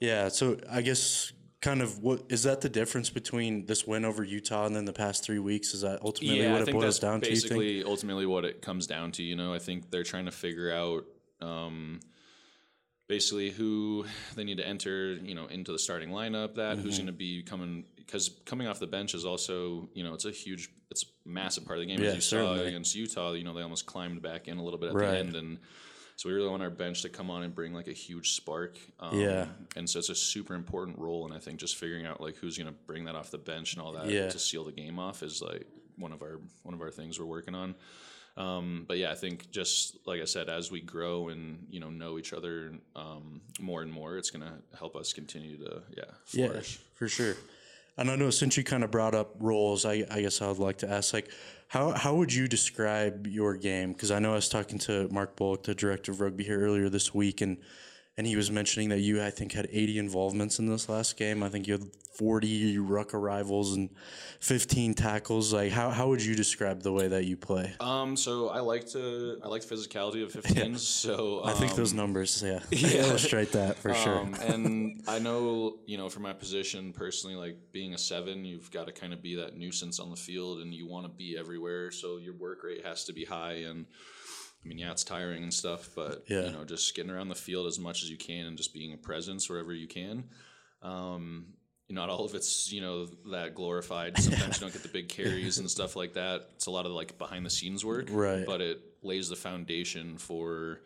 Yeah. 0.00 0.28
So 0.28 0.58
I 0.68 0.82
guess 0.82 1.32
kind 1.60 1.80
of 1.80 2.00
what 2.00 2.24
is 2.28 2.42
that 2.42 2.60
the 2.60 2.68
difference 2.68 3.08
between 3.08 3.66
this 3.66 3.86
win 3.86 4.04
over 4.04 4.24
Utah 4.24 4.66
and 4.66 4.74
then 4.74 4.84
the 4.84 4.92
past 4.92 5.24
three 5.24 5.38
weeks? 5.38 5.72
Is 5.74 5.82
that 5.82 6.02
ultimately 6.02 6.42
yeah, 6.42 6.52
what 6.52 6.68
it 6.68 6.72
boils 6.72 6.98
down 6.98 7.20
to? 7.20 7.28
Basically 7.28 7.84
ultimately 7.84 8.26
what 8.26 8.44
it 8.44 8.60
comes 8.60 8.88
down 8.88 9.12
to. 9.12 9.22
You 9.22 9.36
know, 9.36 9.54
I 9.54 9.60
think 9.60 9.90
they're 9.90 10.02
trying 10.02 10.24
to 10.24 10.32
figure 10.32 10.72
out 10.72 11.04
um, 11.40 12.00
basically 13.12 13.50
who 13.50 14.06
they 14.36 14.44
need 14.44 14.56
to 14.56 14.66
enter. 14.66 15.12
You 15.14 15.34
know, 15.34 15.46
into 15.46 15.70
the 15.72 15.78
starting 15.78 16.08
lineup. 16.10 16.54
That 16.54 16.78
who's 16.78 16.94
Mm-hmm. 16.94 17.02
going 17.02 17.06
to 17.06 17.12
be 17.12 17.42
coming 17.42 17.84
because 17.96 18.30
coming 18.46 18.66
off 18.68 18.78
the 18.80 18.86
bench 18.86 19.14
is 19.14 19.24
also 19.24 19.88
you 19.94 20.02
know 20.04 20.14
it's 20.14 20.24
a 20.24 20.30
huge, 20.30 20.70
it's 20.90 21.04
a 21.04 21.28
massive 21.28 21.64
part 21.66 21.78
of 21.78 21.82
the 21.84 21.90
game. 21.92 22.00
Yeah, 22.02 22.10
As 22.10 22.14
you 22.16 22.20
saw 22.22 22.54
against 22.54 22.94
Utah, 22.94 23.32
you 23.32 23.44
know 23.44 23.54
they 23.54 23.62
almost 23.62 23.84
climbed 23.86 24.22
back 24.22 24.48
in 24.48 24.56
a 24.58 24.62
little 24.64 24.78
bit 24.78 24.88
at 24.90 24.94
Right. 24.94 25.10
the 25.10 25.18
end 25.18 25.36
and. 25.36 25.58
So 26.16 26.28
we 26.28 26.34
really 26.36 26.50
want 26.50 26.62
our 26.62 26.70
bench 26.70 27.02
to 27.02 27.08
come 27.08 27.30
on 27.30 27.42
and 27.42 27.52
bring 27.54 27.72
like 27.72 27.88
a 27.88 27.92
huge 27.92 28.32
spark. 28.34 28.78
Um, 29.00 29.18
Yeah. 29.18 29.46
And 29.76 29.88
so 29.88 29.98
it's 29.98 30.10
a 30.10 30.14
super 30.14 30.54
important 30.54 30.98
role, 30.98 31.24
and 31.24 31.34
I 31.34 31.38
think 31.38 31.58
just 31.58 31.76
figuring 31.76 32.04
out 32.06 32.20
like 32.20 32.36
who's 32.36 32.56
going 32.58 32.68
to 32.68 32.78
bring 32.86 33.06
that 33.06 33.16
off 33.16 33.30
the 33.32 33.38
bench 33.38 33.72
and 33.72 33.82
all 33.82 33.92
that 33.94 34.08
Yeah. 34.08 34.28
to 34.28 34.38
seal 34.38 34.62
the 34.62 34.72
game 34.72 34.98
off 35.00 35.22
is 35.22 35.40
like 35.42 35.66
one 35.96 36.12
of 36.12 36.20
our 36.22 36.38
one 36.64 36.74
of 36.74 36.80
our 36.82 36.90
things 36.90 37.18
we're 37.18 37.24
working 37.24 37.54
on. 37.56 37.74
Um, 38.36 38.84
but 38.88 38.96
yeah, 38.98 39.12
I 39.12 39.14
think 39.14 39.50
just 39.50 39.98
like 40.06 40.20
I 40.20 40.24
said, 40.24 40.48
as 40.48 40.70
we 40.70 40.80
grow 40.80 41.28
and 41.28 41.66
you 41.70 41.80
know 41.80 41.90
know 41.90 42.18
each 42.18 42.32
other 42.32 42.72
um, 42.96 43.42
more 43.60 43.82
and 43.82 43.92
more, 43.92 44.16
it's 44.16 44.30
going 44.30 44.42
to 44.44 44.54
help 44.78 44.96
us 44.96 45.12
continue 45.12 45.58
to 45.58 45.82
yeah 45.96 46.04
Yeah, 46.32 46.46
flourish. 46.48 46.80
for 46.94 47.08
sure. 47.08 47.34
And 47.98 48.10
I 48.10 48.16
know 48.16 48.30
since 48.30 48.56
you 48.56 48.64
kind 48.64 48.84
of 48.84 48.90
brought 48.90 49.14
up 49.14 49.34
roles, 49.38 49.84
I, 49.84 50.06
I 50.10 50.22
guess 50.22 50.40
I 50.40 50.48
would 50.48 50.58
like 50.58 50.78
to 50.78 50.90
ask, 50.90 51.12
like, 51.12 51.30
how 51.68 51.90
how 51.90 52.14
would 52.14 52.32
you 52.32 52.48
describe 52.48 53.26
your 53.26 53.54
game? 53.54 53.92
Because 53.92 54.10
I 54.10 54.18
know 54.18 54.32
I 54.32 54.36
was 54.36 54.48
talking 54.48 54.78
to 54.80 55.08
Mark 55.10 55.36
Bullock, 55.36 55.64
the 55.64 55.74
director 55.74 56.10
of 56.10 56.20
rugby 56.22 56.44
here 56.44 56.60
earlier 56.60 56.88
this 56.88 57.12
week, 57.14 57.42
and 57.42 57.58
and 58.18 58.26
he 58.26 58.36
was 58.36 58.50
mentioning 58.50 58.90
that 58.90 59.00
you, 59.00 59.22
I 59.22 59.30
think, 59.30 59.52
had 59.52 59.68
80 59.72 59.98
involvements 59.98 60.58
in 60.58 60.66
this 60.66 60.88
last 60.88 61.16
game. 61.16 61.42
I 61.42 61.48
think 61.48 61.66
you 61.66 61.72
had 61.72 61.84
40 62.18 62.78
ruck 62.78 63.14
arrivals 63.14 63.74
and 63.74 63.88
15 64.40 64.92
tackles. 64.92 65.52
Like, 65.52 65.72
how 65.72 65.88
how 65.88 66.08
would 66.08 66.22
you 66.22 66.34
describe 66.34 66.82
the 66.82 66.92
way 66.92 67.08
that 67.08 67.24
you 67.24 67.38
play? 67.38 67.72
Um, 67.80 68.16
so 68.18 68.50
I 68.50 68.60
like 68.60 68.86
to 68.90 69.38
I 69.42 69.48
like 69.48 69.66
the 69.66 69.74
physicality 69.74 70.22
of 70.22 70.32
15s. 70.42 70.80
So 70.80 71.42
um, 71.42 71.48
I 71.48 71.54
think 71.54 71.74
those 71.74 71.94
numbers, 71.94 72.42
yeah, 72.44 72.60
illustrate 72.70 73.52
that 73.52 73.78
for 73.78 73.94
sure. 73.94 74.18
Um, 74.18 74.34
and 74.34 75.02
I 75.08 75.18
know, 75.18 75.78
you 75.86 75.96
know, 75.96 76.10
for 76.10 76.20
my 76.20 76.34
position 76.34 76.92
personally, 76.92 77.36
like 77.36 77.56
being 77.72 77.94
a 77.94 77.98
seven, 77.98 78.44
you've 78.44 78.70
got 78.70 78.86
to 78.88 78.92
kind 78.92 79.14
of 79.14 79.22
be 79.22 79.36
that 79.36 79.56
nuisance 79.56 79.98
on 79.98 80.10
the 80.10 80.16
field 80.16 80.58
and 80.58 80.74
you 80.74 80.86
want 80.86 81.06
to 81.06 81.10
be 81.10 81.38
everywhere. 81.38 81.90
So 81.90 82.18
your 82.18 82.34
work 82.34 82.62
rate 82.62 82.84
has 82.84 83.04
to 83.06 83.14
be 83.14 83.24
high. 83.24 83.64
And 83.64 83.86
I 84.64 84.68
mean, 84.68 84.78
yeah, 84.78 84.92
it's 84.92 85.04
tiring 85.04 85.42
and 85.42 85.52
stuff, 85.52 85.88
but, 85.96 86.24
Yeah. 86.28 86.46
you 86.46 86.52
know, 86.52 86.64
just 86.64 86.94
getting 86.94 87.10
around 87.10 87.28
the 87.28 87.34
field 87.34 87.66
as 87.66 87.78
much 87.78 88.02
as 88.02 88.10
you 88.10 88.16
can 88.16 88.46
and 88.46 88.56
just 88.56 88.72
being 88.72 88.92
a 88.92 88.96
presence 88.96 89.48
wherever 89.50 89.72
you 89.72 89.88
can. 89.88 90.24
Um, 90.82 91.54
not 91.90 92.08
all 92.08 92.24
of 92.24 92.34
it's, 92.34 92.72
you 92.72 92.80
know, 92.80 93.06
that 93.32 93.54
glorified. 93.54 94.16
Sometimes 94.22 94.56
you 94.56 94.60
don't 94.60 94.72
get 94.72 94.82
the 94.82 94.88
big 94.88 95.08
carries 95.08 95.58
and 95.58 95.68
stuff 95.70 95.96
like 95.96 96.14
that. 96.14 96.48
It's 96.54 96.66
a 96.66 96.70
lot 96.70 96.86
of 96.86 96.92
like 96.92 97.18
behind 97.18 97.44
the 97.44 97.50
scenes 97.50 97.84
work. 97.84 98.06
Right. 98.10 98.46
But 98.46 98.60
it 98.60 98.80
lays 99.02 99.28
the 99.28 99.36
foundation 99.36 100.16
for 100.16 100.80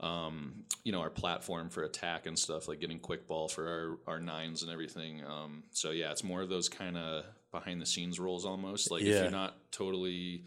um, 0.00 0.62
you 0.84 0.92
know, 0.92 1.00
our 1.00 1.10
platform 1.10 1.70
for 1.70 1.82
attack 1.82 2.26
and 2.26 2.38
stuff, 2.38 2.68
like 2.68 2.78
getting 2.80 3.00
quick 3.00 3.26
ball 3.26 3.48
for 3.48 3.98
our, 4.06 4.14
our 4.14 4.20
nines 4.20 4.62
and 4.62 4.70
everything. 4.70 5.24
Um, 5.24 5.64
so 5.72 5.90
yeah, 5.90 6.12
it's 6.12 6.22
more 6.22 6.40
of 6.40 6.48
those 6.48 6.68
kind 6.68 6.96
of 6.96 7.24
behind 7.50 7.82
the 7.82 7.86
scenes 7.86 8.20
roles 8.20 8.46
almost. 8.46 8.92
Like 8.92 9.02
if 9.02 9.08
you're 9.22 9.30
not 9.32 9.56
totally, 9.72 10.44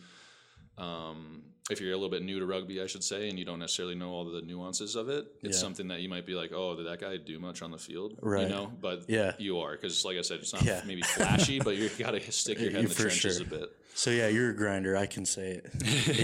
um, 0.77 1.43
if 1.69 1.79
you're 1.79 1.91
a 1.91 1.95
little 1.95 2.09
bit 2.09 2.23
new 2.23 2.39
to 2.39 2.45
rugby, 2.45 2.81
I 2.81 2.87
should 2.87 3.03
say, 3.03 3.29
and 3.29 3.37
you 3.39 3.45
don't 3.45 3.59
necessarily 3.59 3.95
know 3.95 4.09
all 4.09 4.25
the 4.25 4.41
nuances 4.41 4.95
of 4.95 5.09
it, 5.09 5.25
it's 5.41 5.57
Yeah. 5.57 5.61
something 5.61 5.87
that 5.89 6.01
you 6.01 6.09
might 6.09 6.25
be 6.25 6.33
like, 6.33 6.51
oh, 6.53 6.75
did 6.75 6.85
that 6.87 6.99
guy 6.99 7.17
do 7.17 7.39
much 7.39 7.61
on 7.61 7.71
the 7.71 7.77
field? 7.77 8.17
Right. 8.21 8.43
You 8.43 8.49
know, 8.49 8.71
but 8.81 9.05
Yeah. 9.07 9.33
you 9.37 9.59
are 9.59 9.71
because, 9.73 10.03
like 10.03 10.17
I 10.17 10.21
said, 10.21 10.39
it's 10.39 10.53
not 10.53 10.63
Yeah. 10.63 10.81
maybe 10.87 11.01
flashy, 11.01 11.59
but 11.59 11.77
you've 11.77 11.97
got 11.97 12.11
to 12.11 12.31
stick 12.31 12.59
your 12.59 12.71
head 12.71 12.81
in 12.83 12.89
the 12.89 12.95
trenches 12.95 13.37
sure. 13.37 13.45
a 13.45 13.49
bit. 13.49 13.69
So 13.93 14.09
yeah, 14.09 14.27
you're 14.27 14.49
a 14.49 14.55
grinder. 14.55 14.97
I 14.97 15.05
can 15.05 15.25
say 15.25 15.61
it. 15.63 15.71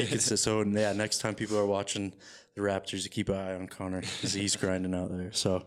Can 0.09 0.19
say, 0.19 0.35
so 0.37 0.63
yeah, 0.63 0.93
next 0.93 1.19
time 1.19 1.35
people 1.35 1.57
are 1.57 1.65
watching 1.65 2.13
the 2.55 2.61
Raptors, 2.61 3.03
you 3.03 3.09
keep 3.09 3.29
an 3.29 3.35
eye 3.35 3.53
on 3.55 3.67
Connor 3.67 4.01
because 4.01 4.33
he's 4.33 4.55
grinding 4.55 4.95
out 4.95 5.15
there. 5.15 5.31
So 5.33 5.65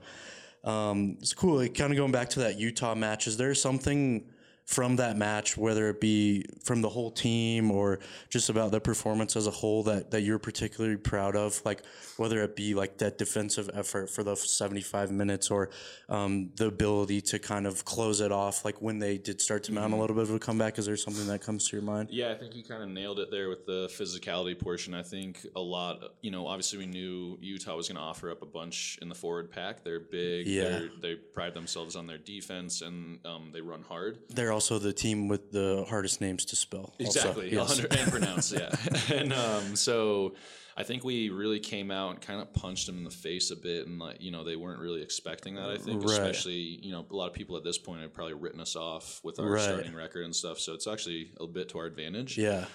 um, 0.65 1.17
it's 1.21 1.33
cool. 1.35 1.57
Like, 1.57 1.75
kind 1.75 1.93
of 1.93 1.97
going 1.97 2.13
back 2.13 2.31
to 2.31 2.41
that 2.41 2.59
Utah 2.59 2.95
match. 2.95 3.27
Is 3.27 3.37
there 3.37 3.55
something 3.55 4.25
from 4.71 4.95
that 4.95 5.17
match, 5.17 5.57
whether 5.57 5.89
it 5.89 6.01
be 6.01 6.45
from 6.63 6.81
the 6.81 6.89
whole 6.89 7.11
team 7.11 7.73
or 7.73 7.99
just 8.29 8.49
about 8.51 8.71
the 8.71 8.81
performance 8.81 9.35
as 9.35 9.49
a 9.49 9.51
whole, 9.51 9.83
that 9.83 10.13
that 10.13 10.21
you're 10.21 10.39
particularly 10.39 10.97
proud 10.97 11.35
of? 11.35 11.61
Like 11.65 11.83
whether 12.19 12.41
it 12.45 12.55
be 12.55 12.75
like 12.75 12.99
that 12.99 13.19
defensive 13.19 13.69
effort 13.75 14.09
for 14.09 14.23
the 14.23 14.37
75 14.37 15.11
minutes 15.11 15.51
or 15.51 15.71
um, 16.09 16.51
the 16.55 16.67
ability 16.67 17.21
to 17.21 17.41
kind 17.41 17.67
of 17.67 17.85
close 17.85 18.21
it 18.21 18.31
off, 18.31 18.65
like 18.65 18.81
when 18.81 19.01
they 19.01 19.19
did 19.19 19.41
start 19.41 19.65
to 19.65 19.73
mount 19.73 19.93
a 19.93 19.97
little 19.97 20.15
bit 20.15 20.23
of 20.23 20.35
a 20.35 20.39
comeback. 20.39 20.79
Is 20.79 20.87
there 20.87 20.97
something 20.97 21.27
that 21.27 21.41
comes 21.41 21.69
to 21.69 21.77
your 21.77 21.85
mind? 21.85 22.11
Yeah, 22.13 22.31
I 22.31 22.37
think 22.37 22.55
you 22.55 22.63
kind 22.63 22.85
of 22.85 22.91
nailed 22.91 23.19
it 23.19 23.33
there 23.33 23.49
with 23.49 23.67
the 23.67 23.89
physicality 23.89 24.57
portion. 24.57 24.95
I 24.95 25.03
think 25.03 25.45
a 25.57 25.61
lot, 25.61 25.99
you 26.21 26.31
know, 26.31 26.47
obviously 26.47 26.79
we 26.79 26.87
knew 26.87 27.39
Utah 27.41 27.75
was 27.75 27.89
going 27.89 27.97
to 27.97 28.03
offer 28.03 28.31
up 28.31 28.43
a 28.43 28.47
bunch 28.47 29.01
in 29.03 29.09
the 29.09 29.17
forward 29.17 29.51
pack. 29.51 29.83
They're 29.83 29.99
big. 29.99 30.47
Yeah. 30.47 30.63
They're, 30.63 30.91
they 31.03 31.15
pride 31.17 31.55
themselves 31.55 31.97
on 31.97 32.07
their 32.07 32.19
defense 32.19 32.83
and 32.83 33.19
um, 33.27 33.51
they 33.53 33.63
run 33.63 33.83
hard. 33.83 34.21
They're 34.29 34.53
also 34.53 34.60
the 34.69 34.93
team 34.93 35.29
with 35.29 35.51
the 35.53 35.85
hardest 35.89 36.21
names 36.21 36.45
to 36.47 36.57
spell. 36.57 36.95
also. 37.01 37.05
Exactly, 37.21 37.53
Yes. 37.53 37.69
100 37.81 37.99
and 38.01 38.11
pronounce, 38.11 38.53
yeah. 38.53 38.71
and 39.15 39.33
um, 39.33 39.77
so 39.77 40.35
I 40.77 40.83
think 40.85 41.05
we 41.05 41.29
really 41.31 41.61
came 41.61 41.91
out 41.91 42.11
and 42.11 42.21
kind 42.21 42.41
of 42.41 42.53
punched 42.55 42.87
them 42.87 42.97
in 42.99 43.05
the 43.05 43.11
face 43.11 43.51
a 43.51 43.57
bit, 43.57 43.87
and 43.87 43.99
like 43.99 44.21
you 44.23 44.31
know 44.31 44.45
they 44.45 44.57
weren't 44.57 44.81
really 44.81 45.03
expecting 45.03 45.55
that. 45.57 45.69
I 45.71 45.77
think, 45.79 46.03
Right. 46.05 46.13
especially 46.13 46.55
you 46.83 46.93
know 46.93 47.05
a 47.11 47.15
lot 47.17 47.27
of 47.29 47.35
people 47.35 47.57
at 47.57 47.65
this 47.65 47.79
point 47.79 48.03
have 48.03 48.13
probably 48.15 48.35
written 48.35 48.61
us 48.61 48.77
off 48.77 49.21
with 49.25 49.39
our 49.41 49.47
Right. 49.51 49.63
starting 49.63 49.95
record 49.95 50.25
and 50.25 50.35
stuff. 50.35 50.59
So 50.59 50.73
it's 50.75 50.87
actually 50.87 51.33
a 51.41 51.47
bit 51.47 51.69
to 51.71 51.79
our 51.79 51.87
advantage. 51.87 52.39
Yeah. 52.39 52.67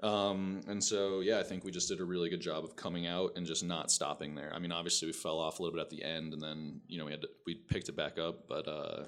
Um, 0.00 0.60
and 0.68 0.82
so, 0.82 1.18
yeah, 1.20 1.40
I 1.40 1.42
think 1.42 1.64
we 1.64 1.72
just 1.72 1.88
did 1.88 1.98
a 2.00 2.04
really 2.04 2.28
good 2.30 2.40
job 2.40 2.62
of 2.62 2.76
coming 2.76 3.08
out 3.08 3.32
and 3.34 3.44
just 3.44 3.64
not 3.64 3.90
stopping 3.90 4.36
there. 4.36 4.52
I 4.54 4.60
mean, 4.60 4.70
obviously 4.70 5.06
we 5.08 5.12
fell 5.12 5.40
off 5.40 5.58
a 5.58 5.62
little 5.64 5.76
bit 5.76 5.82
at 5.82 5.90
the 5.90 6.04
end, 6.04 6.32
and 6.34 6.40
then 6.40 6.80
you 6.86 6.98
know 6.98 7.04
we 7.06 7.10
had 7.10 7.22
to, 7.22 7.28
we 7.46 7.56
picked 7.56 7.88
it 7.88 7.96
back 7.96 8.16
up, 8.16 8.46
but 8.48 8.68
uh, 8.68 9.04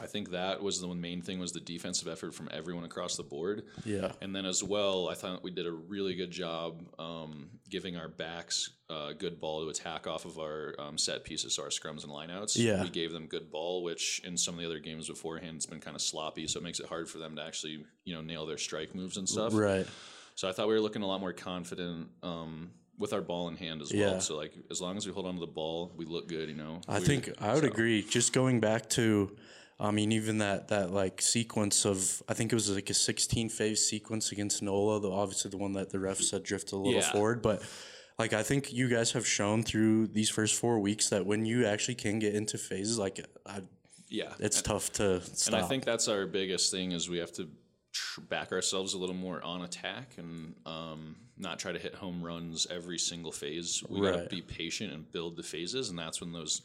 I 0.00 0.06
think 0.06 0.30
that 0.30 0.62
was 0.62 0.80
the 0.80 0.88
main 0.94 1.22
thing 1.22 1.38
was 1.38 1.52
the 1.52 1.60
defensive 1.60 2.08
effort 2.08 2.34
from 2.34 2.48
everyone 2.52 2.84
across 2.84 3.16
the 3.16 3.22
board. 3.22 3.64
Yeah. 3.84 4.12
And 4.20 4.34
then 4.34 4.46
as 4.46 4.62
well, 4.62 5.08
I 5.08 5.14
thought 5.14 5.42
we 5.42 5.50
did 5.50 5.66
a 5.66 5.72
really 5.72 6.14
good 6.14 6.30
job 6.30 6.82
um, 6.98 7.48
giving 7.68 7.96
our 7.96 8.08
backs 8.08 8.70
uh, 8.90 9.12
good 9.12 9.38
ball 9.40 9.62
to 9.64 9.68
attack 9.70 10.06
off 10.06 10.24
of 10.24 10.38
our 10.38 10.74
um, 10.78 10.96
set 10.96 11.22
pieces, 11.24 11.54
so 11.54 11.62
our 11.62 11.68
scrums 11.68 12.04
and 12.04 12.12
lineouts. 12.12 12.56
Yeah. 12.56 12.82
We 12.82 12.88
gave 12.90 13.12
them 13.12 13.26
good 13.26 13.50
ball, 13.50 13.82
which 13.82 14.20
in 14.24 14.36
some 14.36 14.54
of 14.54 14.60
the 14.60 14.66
other 14.66 14.78
games 14.78 15.08
beforehand, 15.08 15.56
it's 15.56 15.66
been 15.66 15.80
kind 15.80 15.94
of 15.94 16.00
sloppy, 16.00 16.46
so 16.46 16.58
it 16.60 16.62
makes 16.62 16.80
it 16.80 16.86
hard 16.86 17.08
for 17.08 17.18
them 17.18 17.36
to 17.36 17.42
actually, 17.42 17.84
you 18.04 18.14
know, 18.14 18.20
nail 18.22 18.46
their 18.46 18.56
strike 18.58 18.94
moves 18.94 19.16
and 19.18 19.28
stuff. 19.28 19.52
Right. 19.54 19.86
So 20.36 20.48
I 20.48 20.52
thought 20.52 20.68
we 20.68 20.74
were 20.74 20.80
looking 20.80 21.02
a 21.02 21.06
lot 21.06 21.20
more 21.20 21.32
confident 21.34 22.08
um, 22.22 22.70
with 22.96 23.12
our 23.12 23.20
ball 23.20 23.48
in 23.48 23.56
hand 23.56 23.82
as 23.82 23.92
Yeah. 23.92 24.12
well. 24.12 24.20
So 24.20 24.36
like 24.36 24.54
as 24.70 24.80
long 24.80 24.96
as 24.96 25.06
we 25.06 25.12
hold 25.12 25.26
on 25.26 25.34
to 25.34 25.40
the 25.40 25.46
ball, 25.46 25.92
we 25.96 26.04
look 26.06 26.26
good. 26.28 26.48
You 26.48 26.54
know. 26.54 26.80
I 26.88 27.00
We- 27.00 27.04
think 27.04 27.30
I 27.42 27.52
would 27.54 27.64
so- 27.64 27.68
agree. 27.68 28.02
Just 28.02 28.32
going 28.32 28.60
back 28.60 28.88
to, 28.90 29.36
I 29.80 29.90
mean, 29.92 30.10
even 30.12 30.38
that 30.38 30.68
that 30.68 30.92
like 30.92 31.22
sequence 31.22 31.84
of, 31.84 32.22
I 32.28 32.34
think 32.34 32.52
it 32.52 32.56
was 32.56 32.68
like 32.70 32.90
a 32.90 32.94
16 32.94 33.48
phase 33.48 33.86
sequence 33.86 34.32
against 34.32 34.60
Nola. 34.62 35.00
The 35.00 35.10
obviously 35.10 35.50
the 35.50 35.56
one 35.56 35.72
that 35.74 35.90
the 35.90 36.00
ref 36.00 36.18
said 36.18 36.42
drifted 36.42 36.74
a 36.74 36.76
little 36.76 37.00
Yeah. 37.00 37.12
forward, 37.12 37.42
but 37.42 37.62
like 38.18 38.32
I 38.32 38.42
think 38.42 38.72
you 38.72 38.88
guys 38.88 39.12
have 39.12 39.26
shown 39.26 39.62
through 39.62 40.08
these 40.08 40.30
first 40.30 40.56
four 40.56 40.80
weeks 40.80 41.08
that 41.10 41.24
when 41.24 41.46
you 41.46 41.64
actually 41.66 41.94
can 41.94 42.18
get 42.18 42.34
into 42.34 42.58
phases, 42.58 42.98
like 42.98 43.24
I, 43.46 43.62
Yeah. 44.08 44.34
it's 44.40 44.60
tough 44.62 44.92
to 44.94 45.20
stop. 45.20 45.54
And 45.54 45.64
I 45.64 45.68
think 45.68 45.84
that's 45.84 46.08
our 46.08 46.26
biggest 46.26 46.72
thing 46.72 46.90
is 46.92 47.08
we 47.08 47.18
have 47.18 47.32
to 47.34 47.48
back 48.28 48.50
ourselves 48.50 48.94
a 48.94 48.98
little 48.98 49.14
more 49.14 49.40
on 49.44 49.62
attack 49.62 50.14
and 50.18 50.54
um, 50.66 51.16
not 51.36 51.60
try 51.60 51.70
to 51.70 51.78
hit 51.78 51.94
home 51.94 52.20
runs 52.22 52.66
every 52.68 52.98
single 52.98 53.30
phase. 53.32 53.82
We 53.88 54.00
got 54.00 54.16
to 54.16 54.26
be 54.28 54.42
patient 54.42 54.92
and 54.92 55.10
build 55.12 55.36
the 55.36 55.42
phases, 55.44 55.88
and 55.90 55.98
that's 55.98 56.20
when 56.20 56.32
those 56.32 56.62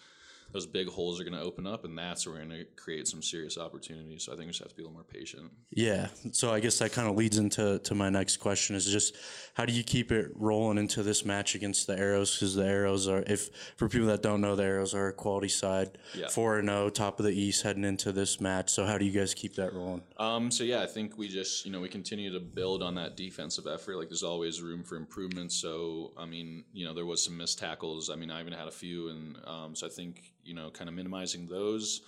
those 0.53 0.65
big 0.67 0.87
holes 0.87 1.19
are 1.19 1.23
going 1.23 1.33
to 1.33 1.41
open 1.41 1.65
up, 1.65 1.83
and 1.83 1.97
that's 1.97 2.25
where 2.25 2.35
we're 2.35 2.45
going 2.45 2.59
to 2.59 2.65
create 2.75 3.07
some 3.07 3.21
serious 3.21 3.57
opportunities. 3.57 4.23
So 4.23 4.31
I 4.33 4.35
think 4.35 4.45
we 4.45 4.51
just 4.51 4.59
have 4.61 4.69
to 4.69 4.75
be 4.75 4.83
a 4.83 4.85
little 4.85 4.93
more 4.93 5.03
patient. 5.03 5.51
Yeah. 5.71 6.07
So 6.31 6.53
I 6.53 6.59
guess 6.59 6.77
that 6.79 6.91
kind 6.93 7.09
of 7.09 7.15
leads 7.15 7.37
into 7.39 7.79
to 7.79 7.95
my 7.95 8.09
next 8.09 8.37
question 8.37 8.75
is 8.75 8.85
just 8.85 9.15
how 9.55 9.65
do 9.65 9.73
you 9.73 9.83
keep 9.83 10.11
it 10.11 10.31
rolling 10.35 10.77
into 10.77 11.01
this 11.03 11.25
match 11.25 11.55
against 11.55 11.87
the 11.87 11.97
Arrows? 11.97 12.35
Because 12.35 12.53
the 12.55 12.65
Arrows 12.65 13.07
are, 13.07 13.23
if 13.25 13.49
for 13.77 13.89
people 13.89 14.07
that 14.07 14.21
don't 14.21 14.41
know, 14.41 14.55
the 14.55 14.63
Arrows 14.63 14.93
are 14.93 15.07
a 15.07 15.13
quality 15.13 15.49
side, 15.49 15.97
Yeah. 16.13 16.27
four 16.27 16.59
and 16.59 16.69
zero, 16.69 16.89
top 16.89 17.19
of 17.19 17.25
the 17.25 17.31
East 17.33 17.63
heading 17.63 17.83
into 17.83 18.11
this 18.11 18.39
match. 18.39 18.69
So 18.69 18.85
how 18.85 18.97
do 18.99 19.05
you 19.05 19.11
guys 19.11 19.33
keep 19.33 19.55
that 19.55 19.73
rolling? 19.73 20.03
Um, 20.17 20.51
so 20.51 20.63
yeah, 20.63 20.81
I 20.83 20.85
think 20.87 21.17
we 21.17 21.27
just 21.27 21.65
you 21.65 21.71
know 21.71 21.79
we 21.81 21.89
continue 21.89 22.31
to 22.31 22.39
build 22.39 22.83
on 22.83 22.93
that 22.95 23.17
defensive 23.17 23.65
effort. 23.65 23.97
Like 23.97 24.09
there's 24.09 24.23
always 24.23 24.61
room 24.61 24.83
for 24.83 24.97
improvement. 24.97 25.51
So 25.51 26.13
I 26.17 26.25
mean 26.25 26.63
you 26.73 26.85
know 26.85 26.93
there 26.93 27.05
was 27.07 27.23
some 27.23 27.37
missed 27.37 27.57
tackles. 27.57 28.09
I 28.11 28.15
mean 28.15 28.29
I 28.29 28.39
even 28.39 28.53
had 28.53 28.67
a 28.67 28.71
few, 28.71 29.09
and 29.09 29.37
um, 29.45 29.75
so 29.75 29.87
I 29.87 29.89
think 29.89 30.31
you 30.43 30.53
know 30.53 30.69
kind 30.69 30.89
of 30.89 30.95
minimizing 30.95 31.47
those, 31.47 32.01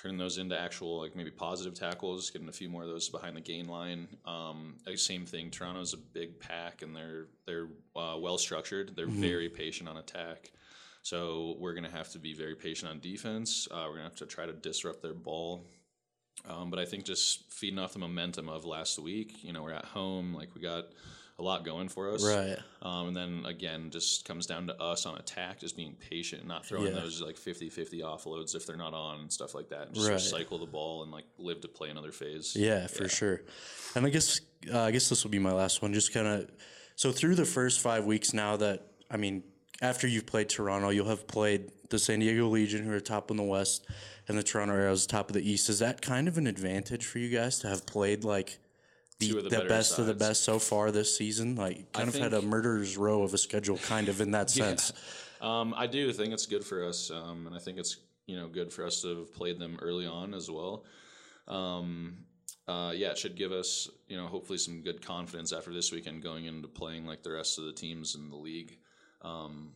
turning 0.00 0.18
those 0.18 0.38
into 0.38 0.58
actual 0.58 1.00
like 1.00 1.14
maybe 1.16 1.30
positive 1.30 1.74
tackles, 1.74 2.30
getting 2.30 2.48
a 2.48 2.52
few 2.52 2.68
more 2.68 2.82
of 2.82 2.88
those 2.88 3.08
behind 3.08 3.36
the 3.36 3.40
gain 3.40 3.68
line. 3.68 4.08
Um, 4.24 4.76
same 4.96 5.26
thing. 5.26 5.50
Toronto's 5.50 5.94
a 5.94 5.98
big 5.98 6.40
pack, 6.40 6.82
and 6.82 6.94
they're 6.94 7.26
they're 7.46 7.68
uh, 7.96 8.16
well 8.18 8.38
structured. 8.38 8.96
They're 8.96 9.06
very 9.06 9.48
patient 9.48 9.88
on 9.88 9.96
attack. 9.96 10.50
So 11.02 11.56
we're 11.58 11.74
gonna 11.74 11.90
have 11.90 12.10
to 12.12 12.18
be 12.18 12.32
very 12.32 12.54
patient 12.54 12.90
on 12.90 13.00
defense. 13.00 13.66
Uh, 13.70 13.84
we're 13.88 13.96
gonna 13.96 14.08
have 14.08 14.16
to 14.16 14.26
try 14.26 14.46
to 14.46 14.52
disrupt 14.52 15.02
their 15.02 15.14
ball. 15.14 15.66
Um, 16.48 16.70
but 16.70 16.78
I 16.78 16.84
think 16.84 17.04
just 17.04 17.52
feeding 17.52 17.78
off 17.78 17.92
the 17.92 17.98
momentum 17.98 18.48
of 18.48 18.64
last 18.64 18.98
week, 18.98 19.44
you 19.44 19.52
know, 19.52 19.62
we're 19.62 19.72
at 19.72 19.84
home, 19.84 20.34
like 20.34 20.54
we 20.54 20.60
got 20.60 20.86
a 21.42 21.44
lot 21.44 21.64
going 21.64 21.88
for 21.88 22.10
us. 22.14 22.24
Right. 22.24 22.56
Um, 22.82 23.08
and 23.08 23.16
then 23.16 23.44
again, 23.46 23.90
just 23.90 24.24
comes 24.24 24.46
down 24.46 24.68
to 24.68 24.80
us 24.80 25.04
on 25.06 25.18
attack, 25.18 25.60
just 25.60 25.76
being 25.76 25.94
patient, 25.94 26.42
and 26.42 26.48
not 26.48 26.64
throwing 26.64 26.94
Yeah. 26.94 27.00
those 27.00 27.20
like 27.20 27.36
50 27.36 27.68
50 27.68 28.00
offloads 28.00 28.54
if 28.54 28.64
they're 28.66 28.76
not 28.76 28.94
on 28.94 29.20
and 29.20 29.32
stuff 29.32 29.54
like 29.54 29.68
that. 29.70 29.88
And 29.88 29.94
just 29.94 30.08
Right. 30.08 30.18
recycle 30.46 30.58
the 30.60 30.66
ball 30.66 31.02
and 31.02 31.10
like 31.12 31.24
live 31.38 31.60
to 31.62 31.68
play 31.68 31.90
another 31.90 32.12
phase. 32.12 32.54
Yeah, 32.56 32.86
for 32.86 33.08
sure. 33.08 33.42
And 33.94 34.06
I 34.06 34.10
guess 34.10 34.40
uh, 34.72 34.80
I 34.80 34.90
guess 34.92 35.08
this 35.08 35.24
will 35.24 35.30
be 35.32 35.40
my 35.40 35.52
last 35.52 35.82
one. 35.82 35.92
Just 35.92 36.12
kind 36.14 36.26
of 36.26 36.50
so 36.96 37.10
through 37.12 37.34
the 37.34 37.44
first 37.44 37.80
five 37.80 38.04
weeks 38.04 38.32
now 38.32 38.56
that 38.58 38.86
I 39.10 39.16
mean, 39.16 39.42
after 39.80 40.06
you've 40.06 40.26
played 40.26 40.48
Toronto, 40.48 40.90
you'll 40.90 41.08
have 41.08 41.26
played 41.26 41.70
the 41.90 41.98
San 41.98 42.20
Diego 42.20 42.48
Legion, 42.48 42.84
who 42.84 42.92
are 42.92 43.00
top 43.00 43.30
in 43.30 43.36
the 43.36 43.42
West, 43.42 43.84
and 44.28 44.38
the 44.38 44.42
Toronto 44.42 44.74
Arrows, 44.74 45.06
top 45.06 45.28
of 45.28 45.34
the 45.34 45.42
East. 45.50 45.68
Is 45.68 45.80
that 45.80 46.00
kind 46.00 46.28
of 46.28 46.38
an 46.38 46.46
advantage 46.46 47.04
for 47.04 47.18
you 47.18 47.28
guys 47.28 47.58
to 47.58 47.68
have 47.68 47.84
played 47.84 48.22
like 48.24 48.58
the, 49.28 49.42
the 49.42 49.60
the 49.60 49.64
best 49.64 49.98
of 49.98 50.06
the 50.06 50.14
best 50.14 50.44
so 50.44 50.58
far 50.58 50.90
this 50.90 51.16
season? 51.16 51.56
Like, 51.56 51.92
kind 51.92 52.08
of 52.08 52.14
had 52.14 52.34
a 52.34 52.42
murderer's 52.42 52.96
row 52.96 53.22
of 53.22 53.34
a 53.34 53.38
schedule, 53.38 53.78
kind 53.78 54.08
of 54.08 54.20
in 54.20 54.30
that 54.32 54.50
sense. 54.62 54.92
Um, 55.40 55.74
I 55.76 55.86
do 55.86 56.12
think 56.12 56.32
it's 56.32 56.46
good 56.46 56.64
for 56.64 56.84
us, 56.84 57.10
um, 57.10 57.46
and 57.46 57.56
I 57.56 57.58
think 57.58 57.78
it's 57.78 57.98
you 58.26 58.36
know 58.36 58.48
good 58.48 58.72
for 58.72 58.84
us 58.84 59.02
to 59.02 59.20
have 59.20 59.34
played 59.34 59.58
them 59.58 59.78
early 59.82 60.06
on 60.06 60.34
as 60.34 60.50
well. 60.50 60.84
Um, 61.48 62.18
uh, 62.68 62.92
yeah, 62.94 63.10
it 63.10 63.18
should 63.18 63.36
give 63.36 63.52
us 63.52 63.88
you 64.08 64.16
know 64.16 64.26
hopefully 64.26 64.58
some 64.58 64.82
good 64.82 65.04
confidence 65.04 65.52
after 65.52 65.72
this 65.72 65.90
weekend 65.92 66.22
going 66.22 66.44
into 66.44 66.68
playing 66.68 67.06
like 67.06 67.22
the 67.22 67.32
rest 67.32 67.58
of 67.58 67.64
the 67.64 67.72
teams 67.72 68.14
in 68.14 68.30
the 68.30 68.36
league. 68.36 68.78
Um, 69.22 69.72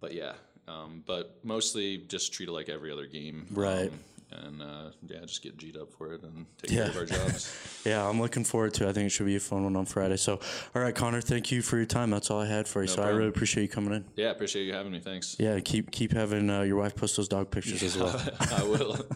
but 0.00 0.12
yeah, 0.12 0.34
um, 0.68 1.02
but 1.06 1.38
mostly 1.42 1.98
just 1.98 2.32
treat 2.32 2.48
it 2.48 2.52
like 2.52 2.68
every 2.68 2.92
other 2.92 3.06
game, 3.06 3.46
Right. 3.50 3.92
And 4.34 4.62
uh, 4.62 4.90
yeah, 5.06 5.20
just 5.20 5.42
get 5.42 5.56
G'd 5.56 5.76
up 5.76 5.92
for 5.92 6.12
it 6.12 6.22
and 6.22 6.46
take 6.60 6.72
care 6.72 6.88
of 6.88 6.96
our 6.96 7.04
jobs. 7.04 7.54
Yeah, 7.84 8.08
I'm 8.08 8.18
looking 8.18 8.44
forward 8.44 8.72
to. 8.74 8.86
it. 8.86 8.88
I 8.88 8.92
think 8.94 9.06
it 9.06 9.10
should 9.10 9.26
be 9.26 9.36
a 9.36 9.40
fun 9.40 9.64
one 9.64 9.76
on 9.76 9.84
Friday. 9.84 10.16
So, 10.16 10.40
all 10.74 10.80
right, 10.82 10.94
Connor, 10.94 11.20
thank 11.20 11.52
you 11.52 11.60
for 11.60 11.76
your 11.76 11.84
time. 11.84 12.08
That's 12.08 12.30
all 12.30 12.40
I 12.40 12.46
had 12.46 12.66
for 12.66 12.80
you. 12.80 12.88
so 12.88 13.02
I 13.02 13.10
really 13.10 13.28
appreciate 13.28 13.62
you 13.64 13.68
coming 13.68 13.92
in. 13.92 14.04
yeah, 14.16 14.30
appreciate 14.30 14.64
you 14.64 14.72
having 14.72 14.92
me. 14.92 15.00
Thanks. 15.00 15.36
Yeah, 15.38 15.60
keep 15.60 15.90
keep 15.90 16.12
having 16.12 16.48
uh, 16.48 16.62
your 16.62 16.76
wife 16.78 16.96
post 16.96 17.16
those 17.18 17.28
dog 17.28 17.50
pictures 17.50 17.82
as 17.82 17.98
well. 17.98 18.18
I 18.40 18.62
will. 18.64 18.96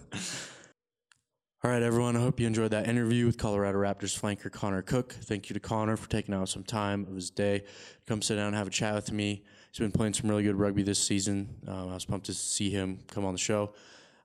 All 1.64 1.70
right, 1.72 1.82
everyone. 1.82 2.16
I 2.16 2.20
hope 2.20 2.38
you 2.38 2.46
enjoyed 2.46 2.70
that 2.70 2.86
interview 2.86 3.26
with 3.26 3.36
Colorado 3.36 3.78
Raptors 3.78 4.18
flanker 4.18 4.52
Connor 4.52 4.80
Cook. 4.82 5.12
Thank 5.12 5.50
you 5.50 5.54
to 5.54 5.60
Connor 5.60 5.96
for 5.96 6.08
taking 6.08 6.32
out 6.32 6.48
some 6.48 6.62
time 6.62 7.04
of 7.08 7.14
his 7.16 7.30
day 7.30 7.58
to 7.60 7.66
come 8.06 8.22
sit 8.22 8.36
down 8.36 8.48
and 8.48 8.56
have 8.56 8.68
a 8.68 8.70
chat 8.70 8.94
with 8.94 9.10
me. 9.10 9.42
He's 9.72 9.80
been 9.80 9.90
playing 9.90 10.14
some 10.14 10.30
really 10.30 10.44
good 10.44 10.54
rugby 10.54 10.84
this 10.84 11.02
season. 11.02 11.48
Um, 11.66 11.88
I 11.88 11.94
was 11.94 12.04
pumped 12.04 12.26
to 12.26 12.34
see 12.34 12.70
him 12.70 13.00
come 13.10 13.24
on 13.24 13.32
the 13.34 13.38
show. 13.38 13.72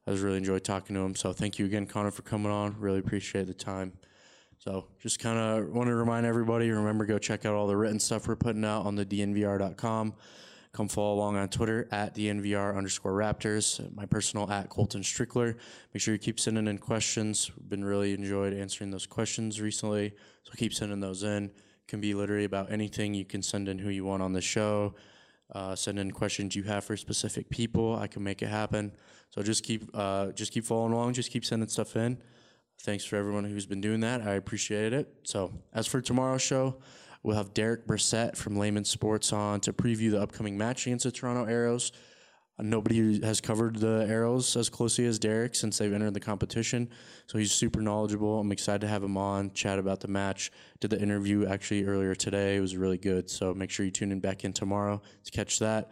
I 0.06 0.12
was 0.12 0.22
really 0.22 0.38
enjoyed 0.38 0.64
talking 0.64 0.96
to 0.96 1.02
him. 1.02 1.16
So 1.16 1.32
thank 1.32 1.60
you 1.60 1.66
again, 1.66 1.86
Connor, 1.86 2.12
for 2.12 2.24
coming 2.24 2.52
on. 2.52 2.76
Really 2.80 3.00
appreciate 3.00 3.48
the 3.48 3.54
time. 3.54 3.94
So 4.60 4.88
just 5.00 5.20
kind 5.20 5.38
of 5.38 5.74
want 5.74 5.88
to 5.88 5.96
remind 5.96 6.26
everybody, 6.26 6.70
remember, 6.70 7.06
go 7.06 7.18
check 7.18 7.46
out 7.46 7.54
all 7.54 7.68
the 7.68 7.76
written 7.76 8.00
stuff 8.00 8.28
we're 8.28 8.36
putting 8.36 8.64
out 8.64 8.86
on 8.86 8.96
the 8.96 9.06
dnvr.com. 9.06 10.14
Come 10.74 10.88
follow 10.88 11.14
along 11.14 11.38
on 11.38 11.50
Twitter 11.50 11.88
at 11.92 12.16
dnvr 12.16 12.76
underscore 12.76 13.14
raptors. 13.14 13.94
My 13.94 14.06
personal 14.06 14.50
at 14.50 14.70
Colton 14.70 15.02
Strickler. 15.02 15.56
Make 15.94 16.02
sure 16.02 16.14
you 16.16 16.20
keep 16.20 16.40
sending 16.40 16.68
in 16.68 16.80
questions. 16.80 17.52
We've 17.56 17.70
been 17.70 17.86
really 17.86 18.14
enjoyed 18.14 18.54
answering 18.54 18.90
those 18.90 19.06
questions 19.06 19.62
recently. 19.62 20.14
So 20.44 20.54
keep 20.58 20.74
sending 20.74 21.00
those 21.00 21.24
in. 21.24 21.52
Can 21.88 22.02
be 22.02 22.14
literally 22.14 22.46
about 22.46 22.72
anything. 22.72 23.14
You 23.14 23.26
can 23.26 23.44
send 23.44 23.70
in 23.70 23.78
who 23.78 23.90
you 23.90 24.04
want 24.04 24.24
on 24.24 24.34
the 24.34 24.42
show. 24.42 24.96
Uh, 25.54 25.76
send 25.76 26.00
in 26.00 26.10
questions 26.12 26.56
you 26.56 26.64
have 26.64 26.84
for 26.84 26.98
specific 26.98 27.50
people. 27.50 27.96
I 27.96 28.08
can 28.08 28.24
make 28.24 28.42
it 28.42 28.48
happen. 28.48 28.94
So 29.34 29.42
just 29.42 29.64
keep 29.64 29.90
uh, 29.96 30.28
just 30.34 30.52
keep 30.52 30.64
following 30.64 30.94
along. 30.94 31.14
Just 31.14 31.32
keep 31.32 31.44
sending 31.44 31.68
stuff 31.68 31.96
in. 31.96 32.20
Thanks 32.82 33.04
for 33.04 33.16
everyone 33.16 33.46
who's 33.46 33.66
been 33.66 33.82
doing 33.82 34.02
that. 34.02 34.22
I 34.22 34.34
appreciate 34.34 34.94
it. 34.94 35.12
So, 35.24 35.52
as 35.74 35.88
for 35.88 36.02
tomorrow's 36.02 36.44
show, 36.44 36.76
we'll 37.24 37.36
have 37.36 37.52
Derek 37.54 37.88
Brissett 37.88 38.36
from 38.38 38.58
Layman 38.58 38.86
Sports 38.86 39.34
on 39.34 39.60
to 39.62 39.74
preview 39.74 40.12
the 40.12 40.22
upcoming 40.22 40.56
match 40.56 40.86
against 40.86 41.06
the 41.06 41.12
Toronto 41.12 41.46
Arrows. 41.46 41.92
Nobody 42.60 43.20
has 43.26 43.42
covered 43.42 43.78
the 43.78 44.06
Arrows 44.08 44.56
as 44.56 44.70
closely 44.70 45.08
as 45.08 45.18
Derek 45.18 45.56
since 45.56 45.80
they've 45.80 45.92
entered 45.92 46.14
the 46.14 46.20
competition. 46.20 46.90
So, 47.26 47.40
he's 47.40 47.52
super 47.52 47.82
knowledgeable. 47.82 48.40
I'm 48.40 48.52
excited 48.52 48.82
to 48.82 48.88
have 48.88 49.02
him 49.02 49.18
on, 49.18 49.52
chat 49.54 49.80
about 49.80 50.00
the 50.00 50.10
match. 50.10 50.52
Did 50.80 50.92
the 50.92 51.02
interview 51.02 51.48
actually 51.48 51.86
earlier 51.86 52.14
today. 52.14 52.58
It 52.58 52.62
was 52.62 52.78
really 52.78 53.00
good. 53.00 53.32
So, 53.32 53.52
make 53.56 53.72
sure 53.72 53.84
you 53.84 53.92
tune 53.92 54.12
in 54.12 54.20
back 54.20 54.44
in 54.44 54.54
tomorrow 54.54 55.02
to 55.24 55.32
catch 55.32 55.58
that. 55.58 55.90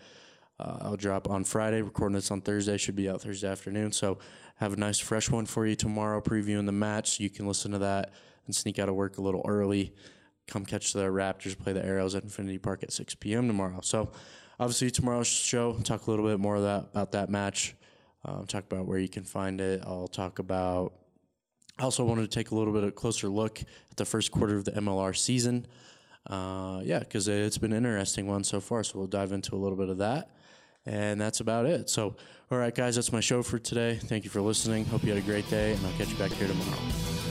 Uh, 0.62 0.78
I'll 0.82 0.98
drop 0.98 1.30
on 1.30 1.44
Friday. 1.44 1.82
Recording 1.82 2.16
this 2.16 2.30
on 2.30 2.42
Thursday. 2.42 2.78
Should 2.78 2.96
be 2.96 3.10
out 3.10 3.22
Thursday 3.22 3.48
afternoon. 3.48 3.92
So 3.92 4.20
have 4.58 4.74
a 4.74 4.76
nice 4.78 5.00
fresh 5.00 5.30
one 5.30 5.48
for 5.48 5.66
you 5.66 5.76
tomorrow, 5.76 6.22
previewing 6.22 6.68
the 6.68 6.72
match. 6.72 7.20
You 7.20 7.30
can 7.30 7.48
listen 7.48 7.72
to 7.72 7.80
that 7.80 8.14
and 8.46 8.56
sneak 8.56 8.78
out 8.78 8.88
of 8.88 8.96
work 8.96 9.18
a 9.18 9.22
little 9.22 9.44
early. 9.48 9.94
Come 10.48 10.66
catch 10.66 10.94
the 10.94 11.06
Raptors 11.06 11.58
play 11.58 11.74
the 11.74 11.84
Arrows 11.84 12.14
at 12.14 12.24
Infinity 12.24 12.60
Park 12.60 12.84
at 12.84 12.92
6 12.92 13.16
p.m. 13.16 13.48
tomorrow. 13.48 13.80
So 13.82 14.12
obviously 14.60 14.92
tomorrow's 14.92 15.28
show, 15.28 15.74
talk 15.84 16.06
a 16.06 16.10
little 16.12 16.26
bit 16.26 16.40
more 16.40 16.62
that, 16.62 16.90
about 16.92 17.12
that 17.14 17.30
match. 17.30 17.76
Um, 18.24 18.46
talk 18.46 18.66
about 18.66 18.86
where 18.86 19.00
you 19.00 19.10
can 19.10 19.24
find 19.24 19.60
it. 19.60 19.82
I'll 19.86 20.08
talk 20.08 20.38
about. 20.38 20.94
I 21.80 21.84
also 21.84 22.04
wanted 22.06 22.22
to 22.22 22.28
take 22.28 22.52
a 22.52 22.56
little 22.56 22.74
bit 22.74 22.84
of 22.84 22.94
closer 22.94 23.28
look 23.30 23.62
at 23.62 23.98
the 23.98 24.06
first 24.06 24.32
quarter 24.32 24.56
of 24.56 24.66
the 24.66 24.72
MLR 24.74 25.18
season. 25.18 25.66
Uh, 26.28 26.82
yeah, 26.84 27.00
because 27.00 27.28
it's 27.28 27.58
been 27.58 27.72
an 27.72 27.78
interesting 27.78 28.28
one 28.28 28.44
so 28.44 28.60
far. 28.60 28.84
So 28.84 29.00
we'll 29.00 29.08
dive 29.08 29.32
into 29.32 29.56
a 29.56 29.58
little 29.58 29.78
bit 29.78 29.90
of 29.90 29.98
that. 29.98 30.30
And 30.86 31.22
that's 31.22 31.40
about 31.40 31.66
it. 31.66 31.90
So, 31.90 32.16
all 32.52 32.58
right, 32.58 32.74
guys, 32.74 32.96
that's 32.96 33.12
my 33.12 33.20
show 33.20 33.44
for 33.44 33.60
today. 33.60 33.96
Thank 33.96 34.24
you 34.24 34.30
for 34.30 34.42
listening. 34.42 34.86
Hope 34.86 35.04
you 35.04 35.10
had 35.10 35.18
a 35.18 35.26
great 35.26 35.50
day, 35.50 35.74
and 35.74 35.86
I'll 35.86 35.94
catch 35.94 36.10
you 36.10 36.18
back 36.18 36.32
here 36.32 36.48
tomorrow. 36.48 37.31